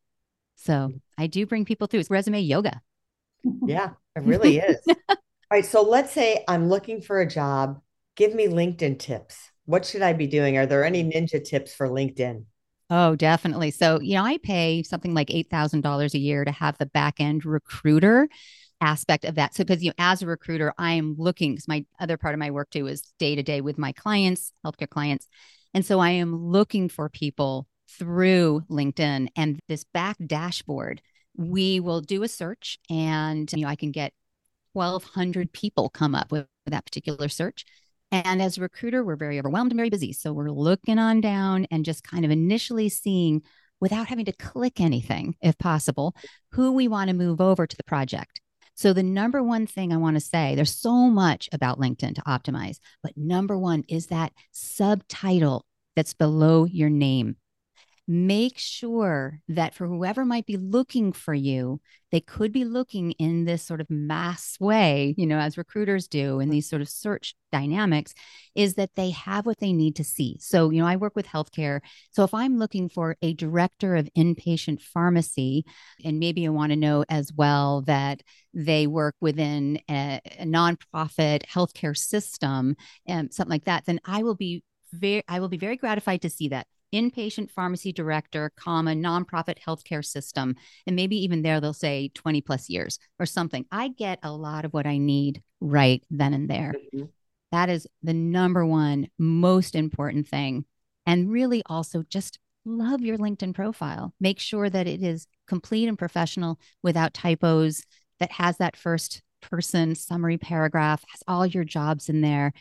So. 0.55 0.93
I 1.17 1.27
do 1.27 1.45
bring 1.45 1.65
people 1.65 1.87
through. 1.87 2.01
It's 2.01 2.09
resume 2.09 2.41
yoga. 2.41 2.81
Yeah, 3.65 3.91
it 4.15 4.23
really 4.23 4.57
is. 4.57 4.77
All 4.87 5.17
right. 5.51 5.65
So 5.65 5.81
let's 5.81 6.11
say 6.11 6.43
I'm 6.47 6.69
looking 6.69 7.01
for 7.01 7.21
a 7.21 7.27
job. 7.27 7.81
Give 8.15 8.33
me 8.33 8.47
LinkedIn 8.47 8.99
tips. 8.99 9.51
What 9.65 9.85
should 9.85 10.01
I 10.01 10.13
be 10.13 10.27
doing? 10.27 10.57
Are 10.57 10.65
there 10.65 10.85
any 10.85 11.03
mm. 11.03 11.13
ninja 11.13 11.43
tips 11.43 11.73
for 11.73 11.89
LinkedIn? 11.89 12.45
Oh, 12.89 13.15
definitely. 13.15 13.71
So, 13.71 13.99
you 13.99 14.15
know, 14.15 14.23
I 14.23 14.37
pay 14.37 14.83
something 14.83 15.13
like 15.13 15.29
$8,000 15.29 16.13
a 16.13 16.19
year 16.19 16.45
to 16.45 16.51
have 16.51 16.77
the 16.77 16.85
back 16.85 17.15
end 17.19 17.43
recruiter 17.43 18.27
aspect 18.79 19.25
of 19.25 19.35
that. 19.35 19.55
So, 19.55 19.63
because, 19.63 19.83
you 19.83 19.89
know, 19.89 19.95
as 19.97 20.21
a 20.21 20.27
recruiter, 20.27 20.71
I 20.77 20.93
am 20.93 21.15
looking, 21.17 21.53
because 21.53 21.67
my 21.67 21.85
other 21.99 22.17
part 22.17 22.35
of 22.35 22.39
my 22.39 22.51
work 22.51 22.69
too 22.69 22.85
is 22.85 23.11
day 23.17 23.35
to 23.35 23.41
day 23.41 23.61
with 23.61 23.79
my 23.79 23.91
clients, 23.91 24.51
healthcare 24.63 24.89
clients. 24.89 25.27
And 25.73 25.83
so 25.83 25.99
I 25.99 26.11
am 26.11 26.35
looking 26.35 26.87
for 26.87 27.09
people 27.09 27.67
through 27.97 28.61
LinkedIn 28.69 29.29
and 29.35 29.59
this 29.67 29.83
back 29.83 30.17
dashboard. 30.25 31.01
We 31.35 31.79
will 31.79 32.01
do 32.01 32.23
a 32.23 32.27
search 32.27 32.77
and, 32.89 33.51
you 33.51 33.63
know, 33.63 33.67
I 33.67 33.75
can 33.75 33.91
get 33.91 34.13
1,200 34.73 35.51
people 35.53 35.89
come 35.89 36.13
up 36.13 36.31
with 36.31 36.47
that 36.67 36.85
particular 36.85 37.29
search. 37.29 37.65
And 38.23 38.41
as 38.41 38.57
a 38.57 38.61
recruiter, 38.61 39.03
we're 39.03 39.17
very 39.17 39.37
overwhelmed 39.39 39.71
and 39.71 39.77
very 39.77 39.89
busy. 39.89 40.13
So 40.13 40.31
we're 40.31 40.49
looking 40.49 40.99
on 40.99 41.19
down 41.19 41.67
and 41.69 41.83
just 41.83 42.03
kind 42.03 42.23
of 42.23 42.31
initially 42.31 42.87
seeing 42.87 43.41
without 43.81 44.07
having 44.07 44.23
to 44.23 44.31
click 44.31 44.79
anything, 44.79 45.35
if 45.41 45.57
possible, 45.57 46.15
who 46.53 46.71
we 46.71 46.87
want 46.87 47.09
to 47.09 47.13
move 47.13 47.41
over 47.41 47.67
to 47.67 47.75
the 47.75 47.83
project. 47.83 48.39
So, 48.77 48.93
the 48.93 49.03
number 49.03 49.43
one 49.43 49.67
thing 49.67 49.91
I 49.91 49.97
want 49.97 50.15
to 50.15 50.21
say 50.21 50.55
there's 50.55 50.75
so 50.75 51.09
much 51.09 51.49
about 51.51 51.79
LinkedIn 51.79 52.15
to 52.15 52.21
optimize, 52.21 52.77
but 53.03 53.13
number 53.15 53.57
one 53.57 53.83
is 53.89 54.07
that 54.07 54.31
subtitle 54.51 55.65
that's 55.95 56.13
below 56.13 56.65
your 56.65 56.89
name. 56.89 57.35
Make 58.07 58.57
sure 58.57 59.39
that 59.47 59.73
for 59.73 59.87
whoever 59.87 60.25
might 60.25 60.45
be 60.45 60.57
looking 60.57 61.11
for 61.11 61.33
you, 61.33 61.81
they 62.11 62.19
could 62.19 62.51
be 62.51 62.63
looking 62.63 63.11
in 63.13 63.45
this 63.45 63.63
sort 63.63 63.81
of 63.81 63.89
mass 63.89 64.57
way, 64.59 65.15
you 65.17 65.25
know, 65.25 65.39
as 65.39 65.57
recruiters 65.57 66.07
do 66.07 66.39
in 66.39 66.45
mm-hmm. 66.45 66.51
these 66.51 66.69
sort 66.69 66.81
of 66.81 66.87
search 66.87 67.35
dynamics, 67.51 68.13
is 68.53 68.75
that 68.75 68.91
they 68.95 69.09
have 69.09 69.45
what 69.45 69.57
they 69.59 69.73
need 69.73 69.95
to 69.95 70.03
see. 70.03 70.37
So, 70.39 70.69
you 70.69 70.81
know, 70.81 70.87
I 70.87 70.97
work 70.97 71.15
with 71.15 71.25
healthcare. 71.25 71.81
So 72.11 72.23
if 72.23 72.33
I'm 72.33 72.57
looking 72.59 72.89
for 72.89 73.17
a 73.21 73.33
director 73.33 73.95
of 73.95 74.09
inpatient 74.15 74.81
pharmacy, 74.81 75.65
and 76.03 76.19
maybe 76.19 76.45
I 76.45 76.51
want 76.51 76.71
to 76.71 76.77
know 76.77 77.05
as 77.09 77.33
well 77.33 77.81
that 77.87 78.21
they 78.53 78.85
work 78.85 79.15
within 79.19 79.79
a, 79.89 80.21
a 80.39 80.45
nonprofit 80.45 81.43
healthcare 81.47 81.97
system 81.97 82.75
and 83.07 83.33
something 83.33 83.51
like 83.51 83.65
that, 83.65 83.85
then 83.85 83.99
I 84.05 84.21
will 84.23 84.35
be 84.35 84.63
very 84.93 85.23
I 85.27 85.39
will 85.39 85.49
be 85.49 85.57
very 85.57 85.75
gratified 85.75 86.21
to 86.21 86.29
see 86.29 86.49
that 86.49 86.67
inpatient 86.95 87.51
pharmacy 87.51 87.91
director, 87.91 88.51
comma, 88.55 88.91
nonprofit 88.91 89.57
healthcare 89.59 90.03
system. 90.03 90.55
And 90.87 90.95
maybe 90.95 91.17
even 91.23 91.41
there 91.41 91.59
they'll 91.59 91.73
say 91.73 92.11
20 92.15 92.41
plus 92.41 92.69
years 92.69 92.97
or 93.19 93.25
something. 93.25 93.65
I 93.71 93.89
get 93.89 94.19
a 94.23 94.31
lot 94.31 94.65
of 94.65 94.73
what 94.73 94.87
I 94.87 94.97
need 94.97 95.41
right 95.59 96.03
then 96.09 96.33
and 96.33 96.49
there. 96.49 96.73
Mm-hmm. 96.93 97.05
That 97.51 97.69
is 97.69 97.87
the 98.01 98.13
number 98.13 98.65
one 98.65 99.09
most 99.19 99.75
important 99.75 100.27
thing. 100.27 100.65
And 101.05 101.31
really 101.31 101.61
also 101.67 102.03
just 102.09 102.39
love 102.65 103.01
your 103.01 103.17
LinkedIn 103.17 103.53
profile. 103.53 104.13
Make 104.19 104.39
sure 104.39 104.69
that 104.69 104.87
it 104.87 105.03
is 105.03 105.27
complete 105.47 105.87
and 105.87 105.97
professional 105.97 106.59
without 106.81 107.13
typos, 107.13 107.83
that 108.19 108.31
has 108.31 108.57
that 108.57 108.77
first 108.77 109.21
person 109.41 109.93
summary 109.93 110.37
paragraph, 110.37 111.03
has 111.09 111.21
all 111.27 111.45
your 111.45 111.63
jobs 111.63 112.09
in 112.09 112.21
there 112.21 112.53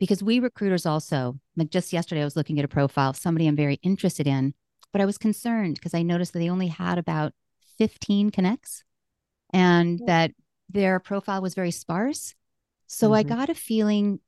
because 0.00 0.22
we 0.22 0.40
recruiters 0.40 0.86
also, 0.86 1.38
like 1.56 1.70
just 1.70 1.92
yesterday, 1.92 2.22
I 2.22 2.24
was 2.24 2.34
looking 2.34 2.58
at 2.58 2.64
a 2.64 2.68
profile, 2.68 3.12
somebody 3.12 3.46
I'm 3.46 3.54
very 3.54 3.78
interested 3.82 4.26
in, 4.26 4.54
but 4.92 5.00
I 5.00 5.04
was 5.04 5.18
concerned 5.18 5.74
because 5.74 5.94
I 5.94 6.02
noticed 6.02 6.32
that 6.32 6.40
they 6.40 6.48
only 6.48 6.68
had 6.68 6.98
about 6.98 7.32
15 7.78 8.30
connects 8.30 8.82
and 9.52 10.00
yeah. 10.00 10.06
that 10.06 10.30
their 10.70 10.98
profile 11.00 11.42
was 11.42 11.54
very 11.54 11.70
sparse. 11.70 12.34
So 12.86 13.08
mm-hmm. 13.08 13.14
I 13.14 13.22
got 13.22 13.50
a 13.50 13.54
feeling, 13.54 14.20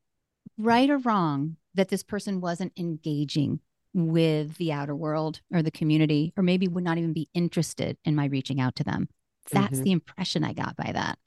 right 0.58 0.90
or 0.90 0.98
wrong, 0.98 1.56
that 1.74 1.88
this 1.88 2.02
person 2.02 2.40
wasn't 2.40 2.72
engaging 2.76 3.60
with 3.94 4.56
the 4.58 4.72
outer 4.72 4.94
world 4.94 5.40
or 5.52 5.62
the 5.62 5.70
community, 5.70 6.32
or 6.36 6.42
maybe 6.42 6.68
would 6.68 6.84
not 6.84 6.98
even 6.98 7.12
be 7.12 7.28
interested 7.34 7.96
in 8.04 8.14
my 8.14 8.26
reaching 8.26 8.60
out 8.60 8.76
to 8.76 8.84
them. 8.84 9.08
That's 9.50 9.76
mm-hmm. 9.76 9.84
the 9.84 9.92
impression 9.92 10.44
I 10.44 10.52
got 10.52 10.76
by 10.76 10.92
that. 10.92 11.18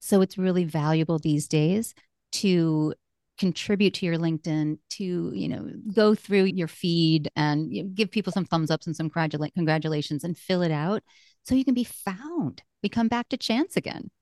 So 0.00 0.20
it's 0.20 0.38
really 0.38 0.64
valuable 0.64 1.18
these 1.18 1.48
days 1.48 1.94
to 2.32 2.94
contribute 3.42 3.92
to 3.94 4.06
your 4.06 4.18
LinkedIn, 4.18 4.78
to 4.88 5.32
you 5.34 5.48
know 5.48 5.68
go 5.92 6.14
through 6.14 6.44
your 6.44 6.68
feed 6.68 7.28
and 7.34 7.74
you 7.74 7.82
know, 7.82 7.90
give 7.92 8.08
people 8.08 8.32
some 8.32 8.44
thumbs 8.44 8.70
ups 8.70 8.86
and 8.86 8.94
some 8.94 9.10
congratula- 9.10 9.52
congratulations 9.52 10.22
and 10.22 10.38
fill 10.38 10.62
it 10.62 10.70
out 10.70 11.02
so 11.42 11.56
you 11.56 11.64
can 11.64 11.74
be 11.74 11.82
found. 11.82 12.62
We 12.84 12.88
come 12.88 13.08
back 13.08 13.28
to 13.30 13.36
chance 13.36 13.76
again. 13.76 14.12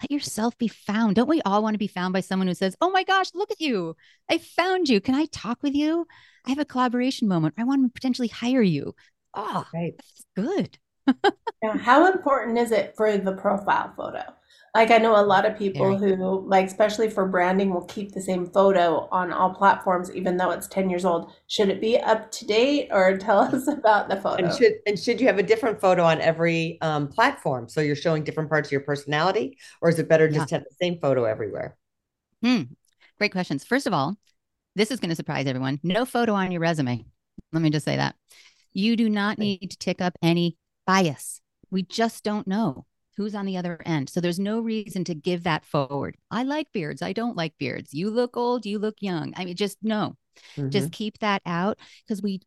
Let 0.00 0.10
yourself 0.10 0.56
be 0.56 0.68
found. 0.68 1.16
Don't 1.16 1.28
we 1.28 1.42
all 1.42 1.62
want 1.62 1.74
to 1.74 1.78
be 1.78 1.86
found 1.86 2.14
by 2.14 2.20
someone 2.20 2.48
who 2.48 2.54
says, 2.54 2.74
"Oh 2.80 2.90
my 2.90 3.04
gosh, 3.04 3.34
look 3.34 3.50
at 3.50 3.60
you! 3.60 3.96
I 4.30 4.38
found 4.38 4.88
you. 4.88 4.98
Can 5.02 5.14
I 5.14 5.26
talk 5.26 5.62
with 5.62 5.74
you? 5.74 6.06
I 6.46 6.48
have 6.48 6.58
a 6.58 6.64
collaboration 6.64 7.28
moment. 7.28 7.54
I 7.58 7.64
want 7.64 7.84
to 7.84 7.92
potentially 7.92 8.28
hire 8.28 8.62
you." 8.62 8.94
Oh, 9.34 9.66
right. 9.74 9.92
that's 9.98 10.24
good. 10.34 10.78
now, 11.62 11.76
how 11.78 12.10
important 12.10 12.56
is 12.56 12.70
it 12.70 12.94
for 12.96 13.18
the 13.18 13.32
profile 13.32 13.92
photo? 13.94 14.24
Like 14.74 14.90
I 14.90 14.98
know 14.98 15.14
a 15.14 15.22
lot 15.22 15.46
of 15.46 15.56
people 15.56 15.96
Very. 15.96 16.16
who 16.16 16.44
like 16.48 16.66
especially 16.66 17.08
for 17.08 17.26
branding 17.26 17.72
will 17.72 17.84
keep 17.84 18.10
the 18.10 18.20
same 18.20 18.44
photo 18.44 19.08
on 19.12 19.32
all 19.32 19.54
platforms 19.54 20.10
even 20.12 20.36
though 20.36 20.50
it's 20.50 20.66
10 20.66 20.90
years 20.90 21.04
old. 21.04 21.32
Should 21.46 21.68
it 21.68 21.80
be 21.80 21.96
up 21.98 22.32
to 22.32 22.44
date 22.44 22.88
or 22.90 23.16
tell 23.18 23.38
us 23.38 23.68
about 23.68 24.08
the 24.08 24.16
photo? 24.16 24.44
And 24.44 24.52
should 24.52 24.72
and 24.84 24.98
should 24.98 25.20
you 25.20 25.28
have 25.28 25.38
a 25.38 25.44
different 25.44 25.80
photo 25.80 26.02
on 26.02 26.20
every 26.20 26.78
um, 26.80 27.06
platform 27.06 27.68
so 27.68 27.80
you're 27.80 27.94
showing 27.94 28.24
different 28.24 28.50
parts 28.50 28.68
of 28.68 28.72
your 28.72 28.80
personality 28.80 29.58
or 29.80 29.88
is 29.88 29.98
it 30.00 30.08
better 30.08 30.28
just 30.28 30.48
to 30.48 30.56
have 30.56 30.64
the 30.64 30.74
same 30.82 30.98
photo 30.98 31.24
everywhere? 31.24 31.76
Hmm. 32.42 32.62
Great 33.18 33.30
questions. 33.30 33.62
First 33.62 33.86
of 33.86 33.92
all, 33.92 34.16
this 34.74 34.90
is 34.90 34.98
going 34.98 35.10
to 35.10 35.16
surprise 35.16 35.46
everyone. 35.46 35.78
No 35.84 36.04
photo 36.04 36.32
on 36.34 36.50
your 36.50 36.60
resume. 36.60 37.06
Let 37.52 37.62
me 37.62 37.70
just 37.70 37.84
say 37.84 37.96
that. 37.96 38.16
You 38.72 38.96
do 38.96 39.08
not 39.08 39.38
need 39.38 39.70
to 39.70 39.78
tick 39.78 40.00
up 40.00 40.18
any 40.20 40.56
bias. 40.84 41.40
We 41.70 41.84
just 41.84 42.24
don't 42.24 42.48
know 42.48 42.86
who's 43.16 43.34
on 43.34 43.46
the 43.46 43.56
other 43.56 43.80
end. 43.84 44.08
So 44.10 44.20
there's 44.20 44.38
no 44.38 44.60
reason 44.60 45.04
to 45.04 45.14
give 45.14 45.44
that 45.44 45.64
forward. 45.64 46.16
I 46.30 46.42
like 46.42 46.72
beards. 46.72 47.02
I 47.02 47.12
don't 47.12 47.36
like 47.36 47.54
beards. 47.58 47.92
You 47.92 48.10
look 48.10 48.36
old. 48.36 48.66
You 48.66 48.78
look 48.78 48.96
young. 49.00 49.32
I 49.36 49.44
mean, 49.44 49.56
just 49.56 49.78
no, 49.82 50.16
mm-hmm. 50.56 50.70
just 50.70 50.92
keep 50.92 51.18
that 51.18 51.42
out 51.46 51.78
because 52.06 52.22
we, 52.22 52.40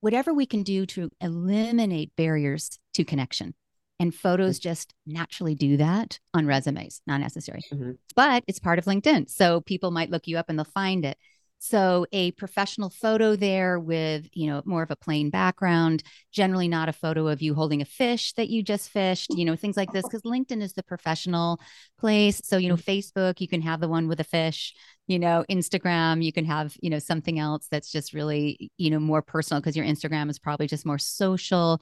whatever 0.00 0.32
we 0.32 0.46
can 0.46 0.62
do 0.62 0.86
to 0.86 1.10
eliminate 1.20 2.12
barriers 2.16 2.78
to 2.94 3.04
connection. 3.04 3.54
And 4.00 4.12
photos 4.12 4.58
just 4.58 4.92
naturally 5.06 5.54
do 5.54 5.76
that 5.76 6.18
on 6.34 6.44
resumes, 6.44 7.02
not 7.06 7.20
necessary. 7.20 7.60
Mm-hmm. 7.72 7.92
But 8.16 8.42
it's 8.48 8.58
part 8.58 8.80
of 8.80 8.84
LinkedIn. 8.84 9.30
So 9.30 9.60
people 9.60 9.92
might 9.92 10.10
look 10.10 10.26
you 10.26 10.38
up 10.38 10.46
and 10.48 10.58
they'll 10.58 10.64
find 10.64 11.04
it. 11.04 11.16
So 11.64 12.06
a 12.10 12.32
professional 12.32 12.90
photo 12.90 13.36
there 13.36 13.78
with, 13.78 14.28
you 14.32 14.48
know, 14.48 14.62
more 14.64 14.82
of 14.82 14.90
a 14.90 14.96
plain 14.96 15.30
background, 15.30 16.02
generally 16.32 16.66
not 16.66 16.88
a 16.88 16.92
photo 16.92 17.28
of 17.28 17.40
you 17.40 17.54
holding 17.54 17.80
a 17.80 17.84
fish 17.84 18.32
that 18.32 18.48
you 18.48 18.64
just 18.64 18.90
fished, 18.90 19.30
you 19.30 19.44
know, 19.44 19.54
things 19.54 19.76
like 19.76 19.92
this 19.92 20.02
because 20.02 20.22
LinkedIn 20.22 20.60
is 20.60 20.72
the 20.72 20.82
professional 20.82 21.60
place. 22.00 22.40
So, 22.42 22.56
you 22.56 22.68
know, 22.68 22.74
mm. 22.74 22.82
Facebook, 22.82 23.40
you 23.40 23.46
can 23.46 23.62
have 23.62 23.78
the 23.78 23.86
one 23.86 24.08
with 24.08 24.18
a 24.18 24.24
fish, 24.24 24.74
you 25.06 25.20
know, 25.20 25.44
Instagram, 25.48 26.24
you 26.24 26.32
can 26.32 26.44
have, 26.46 26.76
you 26.80 26.90
know, 26.90 26.98
something 26.98 27.38
else 27.38 27.68
that's 27.70 27.92
just 27.92 28.12
really, 28.12 28.72
you 28.76 28.90
know, 28.90 28.98
more 28.98 29.22
personal 29.22 29.60
because 29.60 29.76
your 29.76 29.86
Instagram 29.86 30.30
is 30.30 30.40
probably 30.40 30.66
just 30.66 30.84
more 30.84 30.98
social. 30.98 31.80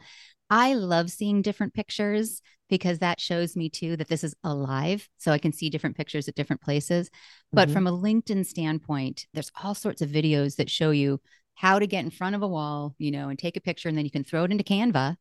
I 0.51 0.75
love 0.75 1.11
seeing 1.11 1.43
different 1.43 1.75
pictures 1.75 2.43
because 2.69 2.99
that 2.99 3.21
shows 3.21 3.57
me 3.57 3.69
too 3.71 3.97
that 3.97 4.09
this 4.09 4.25
is 4.25 4.35
alive. 4.45 5.09
So 5.19 5.33
I 5.33 5.39
can 5.39 5.53
see 5.53 5.71
different 5.71 5.97
pictures 5.97 6.29
at 6.29 6.35
different 6.35 6.63
places. 6.63 7.11
But 7.53 7.69
mm-hmm. 7.69 7.75
from 7.75 7.87
a 7.87 7.93
LinkedIn 7.93 8.47
standpoint, 8.47 9.27
there's 9.33 9.51
all 9.63 9.75
sorts 9.75 10.03
of 10.03 10.11
videos 10.11 10.57
that 10.57 10.71
show 10.71 10.91
you 10.91 11.21
how 11.55 11.79
to 11.79 11.87
get 11.87 12.05
in 12.05 12.11
front 12.11 12.35
of 12.35 12.43
a 12.43 12.49
wall, 12.49 12.95
you 12.99 13.11
know, 13.11 13.29
and 13.29 13.39
take 13.39 13.57
a 13.57 13.61
picture 13.61 13.89
and 13.89 13.97
then 13.97 14.05
you 14.05 14.11
can 14.11 14.25
throw 14.25 14.45
it 14.45 14.51
into 14.51 14.65
Canva 14.65 15.17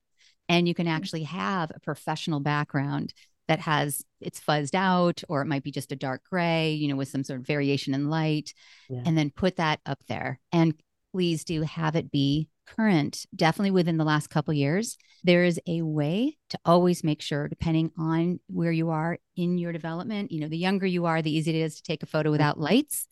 and 0.48 0.68
you 0.68 0.74
can 0.74 0.86
mm-hmm. 0.86 0.96
actually 0.96 1.24
have 1.24 1.72
a 1.74 1.80
professional 1.80 2.40
background 2.40 3.14
that 3.48 3.60
has 3.60 4.06
it's 4.22 4.40
fuzzed 4.40 4.76
out 4.76 5.24
or 5.28 5.42
it 5.42 5.48
might 5.48 5.64
be 5.64 5.72
just 5.72 5.92
a 5.92 5.96
dark 5.96 6.22
gray, 6.30 6.72
you 6.72 6.88
know, 6.88 6.96
with 6.96 7.08
some 7.08 7.24
sort 7.24 7.40
of 7.40 7.48
variation 7.48 7.94
in 7.94 8.10
light 8.10 8.54
yeah. 8.90 9.02
and 9.06 9.18
then 9.18 9.32
put 9.32 9.56
that 9.58 9.80
up 9.86 10.00
there. 10.08 10.40
And 10.52 10.76
please 11.12 11.44
do 11.44 11.64
have 11.64 11.96
it 11.96 12.12
be 12.12 12.48
current, 12.76 13.26
definitely 13.36 13.72
within 13.72 13.98
the 13.98 14.04
last 14.04 14.30
couple 14.30 14.54
years, 14.54 14.98
there 15.24 15.44
is 15.44 15.60
a 15.68 15.82
way 15.82 16.38
to 16.50 16.60
always 16.66 17.04
make 17.04 17.22
sure, 17.22 17.48
depending 17.48 17.92
on 17.98 18.40
where 18.48 18.72
you 18.72 18.90
are 18.90 19.18
in 19.36 19.58
your 19.58 19.72
development, 19.72 20.32
you 20.32 20.40
know, 20.40 20.48
the 20.48 20.58
younger 20.58 20.86
you 20.86 21.06
are, 21.06 21.22
the 21.22 21.32
easier 21.32 21.56
it 21.56 21.60
is 21.60 21.76
to 21.76 21.84
take 21.84 22.04
a 22.04 22.08
photo 22.08 22.32
without 22.32 22.60
lights. 22.60 23.08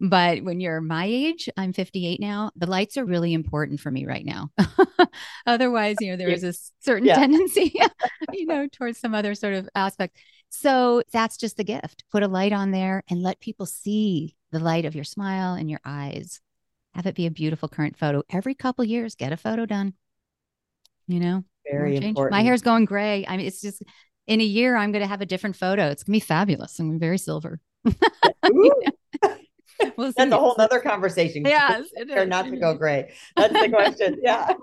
But 0.00 0.42
when 0.42 0.60
you're 0.60 0.80
my 0.80 1.04
age, 1.06 1.48
I'm 1.56 1.72
58 1.72 2.20
now, 2.20 2.50
the 2.56 2.66
lights 2.66 2.96
are 2.96 3.04
really 3.04 3.32
important 3.32 3.80
for 3.80 3.90
me 3.90 4.06
right 4.06 4.24
now. 4.24 4.50
Otherwise, 5.46 5.96
you 6.00 6.10
know, 6.10 6.16
there 6.16 6.28
is 6.28 6.44
a 6.44 6.52
certain 6.80 7.06
yeah. 7.06 7.14
tendency, 7.14 7.72
you 8.32 8.46
know, 8.46 8.66
towards 8.72 8.98
some 8.98 9.14
other 9.14 9.34
sort 9.34 9.54
of 9.54 9.68
aspect. 9.74 10.18
So 10.50 11.02
that's 11.12 11.36
just 11.36 11.56
the 11.56 11.64
gift. 11.64 12.04
Put 12.10 12.22
a 12.22 12.28
light 12.28 12.52
on 12.52 12.70
there 12.70 13.02
and 13.08 13.22
let 13.22 13.40
people 13.40 13.66
see 13.66 14.36
the 14.50 14.60
light 14.60 14.84
of 14.84 14.94
your 14.94 15.04
smile 15.04 15.54
and 15.54 15.70
your 15.70 15.80
eyes 15.84 16.40
have 16.94 17.06
it 17.06 17.14
be 17.14 17.26
a 17.26 17.30
beautiful 17.30 17.68
current 17.68 17.96
photo. 17.96 18.22
Every 18.30 18.54
couple 18.54 18.84
years, 18.84 19.14
get 19.14 19.32
a 19.32 19.36
photo 19.36 19.66
done. 19.66 19.94
You 21.06 21.20
know, 21.20 21.44
very 21.70 21.96
important. 21.96 22.32
My 22.32 22.42
hair's 22.42 22.62
going 22.62 22.86
gray. 22.86 23.26
I 23.26 23.36
mean, 23.36 23.46
it's 23.46 23.60
just 23.60 23.82
in 24.26 24.40
a 24.40 24.44
year, 24.44 24.76
I'm 24.76 24.92
going 24.92 25.02
to 25.02 25.08
have 25.08 25.20
a 25.20 25.26
different 25.26 25.56
photo. 25.56 25.88
It's 25.88 26.02
going 26.02 26.18
to 26.18 26.24
be 26.24 26.26
fabulous. 26.26 26.78
I'm 26.78 26.98
very 26.98 27.18
silver. 27.18 27.60
we'll 29.96 30.12
That's 30.16 30.32
a 30.32 30.38
whole 30.38 30.54
other 30.58 30.80
conversation. 30.80 31.44
Yes, 31.46 31.88
or 32.10 32.24
not 32.26 32.46
to 32.46 32.56
go 32.56 32.74
gray. 32.74 33.12
That's 33.36 33.52
the 33.52 33.68
question. 33.68 34.20
yeah. 34.22 34.54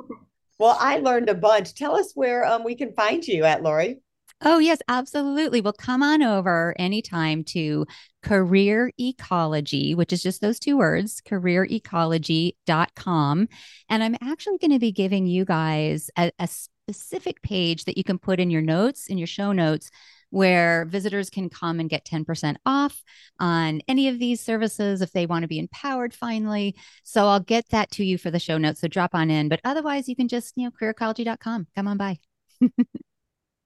Well, 0.57 0.77
I 0.79 0.97
learned 0.97 1.29
a 1.29 1.35
bunch. 1.35 1.73
Tell 1.75 1.95
us 1.95 2.11
where 2.13 2.45
um, 2.45 2.63
we 2.63 2.75
can 2.75 2.93
find 2.93 3.27
you 3.27 3.43
at 3.43 3.63
Lori. 3.63 3.99
Oh, 4.43 4.57
yes, 4.57 4.79
absolutely. 4.87 5.61
Well, 5.61 5.73
come 5.73 6.01
on 6.01 6.23
over 6.23 6.73
anytime 6.79 7.43
to 7.45 7.85
Career 8.23 8.91
Ecology, 8.99 9.93
which 9.93 10.11
is 10.11 10.23
just 10.23 10.41
those 10.41 10.59
two 10.59 10.77
words, 10.77 11.21
careerecology.com. 11.21 13.47
And 13.89 14.03
I'm 14.03 14.15
actually 14.19 14.57
going 14.57 14.71
to 14.71 14.79
be 14.79 14.91
giving 14.91 15.27
you 15.27 15.45
guys 15.45 16.09
a, 16.17 16.31
a 16.39 16.47
specific 16.47 17.43
page 17.43 17.85
that 17.85 17.99
you 17.99 18.03
can 18.03 18.17
put 18.17 18.39
in 18.39 18.49
your 18.49 18.63
notes, 18.63 19.05
in 19.07 19.19
your 19.19 19.27
show 19.27 19.51
notes, 19.51 19.91
where 20.31 20.85
visitors 20.85 21.29
can 21.29 21.47
come 21.47 21.79
and 21.79 21.87
get 21.89 22.05
10% 22.05 22.55
off 22.65 23.03
on 23.39 23.81
any 23.87 24.07
of 24.07 24.17
these 24.17 24.41
services 24.41 25.01
if 25.01 25.11
they 25.11 25.27
want 25.27 25.43
to 25.43 25.47
be 25.47 25.59
empowered 25.59 26.15
finally. 26.15 26.75
So 27.03 27.27
I'll 27.27 27.41
get 27.41 27.69
that 27.69 27.91
to 27.91 28.03
you 28.03 28.17
for 28.17 28.31
the 28.31 28.39
show 28.39 28.57
notes. 28.57 28.81
So 28.81 28.87
drop 28.87 29.13
on 29.13 29.29
in. 29.29 29.49
But 29.49 29.61
otherwise, 29.63 30.09
you 30.09 30.15
can 30.15 30.27
just, 30.27 30.57
you 30.57 30.63
know, 30.63 30.71
careerecology.com. 30.71 31.67
Come 31.75 31.87
on 31.87 31.97
by. 31.97 32.17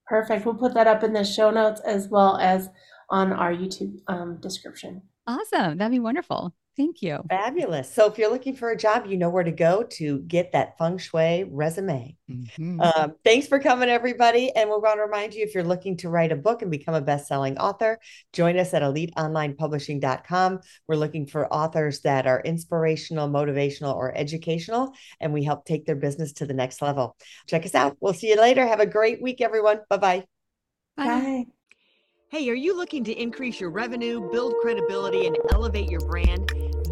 Perfect. 0.07 0.45
We'll 0.45 0.55
put 0.55 0.73
that 0.73 0.87
up 0.87 1.03
in 1.03 1.13
the 1.13 1.23
show 1.23 1.49
notes 1.51 1.81
as 1.81 2.07
well 2.09 2.37
as 2.37 2.69
on 3.09 3.33
our 3.33 3.51
YouTube 3.51 3.99
um, 4.07 4.39
description. 4.41 5.01
Awesome. 5.27 5.77
That'd 5.77 5.91
be 5.91 5.99
wonderful. 5.99 6.53
Thank 6.77 7.01
you. 7.01 7.23
Fabulous. 7.29 7.93
So 7.93 8.07
if 8.07 8.17
you're 8.17 8.29
looking 8.29 8.53
for 8.53 8.69
a 8.69 8.77
job, 8.77 9.05
you 9.05 9.15
know 9.15 9.29
where 9.29 9.45
to 9.45 9.51
go 9.51 9.83
to 9.91 10.19
get 10.19 10.51
that 10.51 10.77
feng 10.77 10.97
shui 10.97 11.45
resume. 11.49 12.17
Mm-hmm. 12.29 12.81
Um, 12.81 13.15
thanks 13.23 13.47
for 13.47 13.59
coming, 13.59 13.87
everybody. 13.87 14.53
And 14.53 14.69
we're 14.69 14.81
going 14.81 14.97
to 14.97 15.03
remind 15.03 15.33
you 15.33 15.43
if 15.43 15.55
you're 15.55 15.63
looking 15.63 15.95
to 15.97 16.09
write 16.09 16.33
a 16.33 16.35
book 16.35 16.61
and 16.61 16.69
become 16.69 16.93
a 16.93 16.99
best 16.99 17.27
selling 17.27 17.57
author, 17.59 17.97
join 18.33 18.59
us 18.59 18.73
at 18.73 18.81
eliteonlinepublishing.com. 18.81 20.59
We're 20.87 20.95
looking 20.95 21.27
for 21.27 21.53
authors 21.53 22.01
that 22.01 22.27
are 22.27 22.41
inspirational, 22.41 23.29
motivational, 23.29 23.95
or 23.95 24.13
educational, 24.15 24.91
and 25.21 25.31
we 25.31 25.45
help 25.45 25.63
take 25.63 25.85
their 25.85 25.95
business 25.95 26.33
to 26.33 26.45
the 26.45 26.53
next 26.53 26.81
level. 26.81 27.15
Check 27.47 27.65
us 27.65 27.75
out. 27.75 27.95
We'll 28.01 28.13
see 28.13 28.29
you 28.29 28.37
later. 28.37 28.67
Have 28.67 28.81
a 28.81 28.85
great 28.85 29.21
week, 29.21 29.39
everyone. 29.39 29.79
Bye-bye. 29.89 30.25
Bye. 30.97 31.05
Bye. 31.05 31.45
Hey, 32.29 32.49
are 32.49 32.55
you 32.55 32.75
looking 32.75 33.03
to 33.05 33.13
increase 33.13 33.61
your 33.61 33.69
revenue, 33.69 34.29
build 34.29 34.55
credibility, 34.61 35.25
and 35.25 35.37
elevate 35.53 35.89
your 35.89 36.01
brand? 36.01 36.51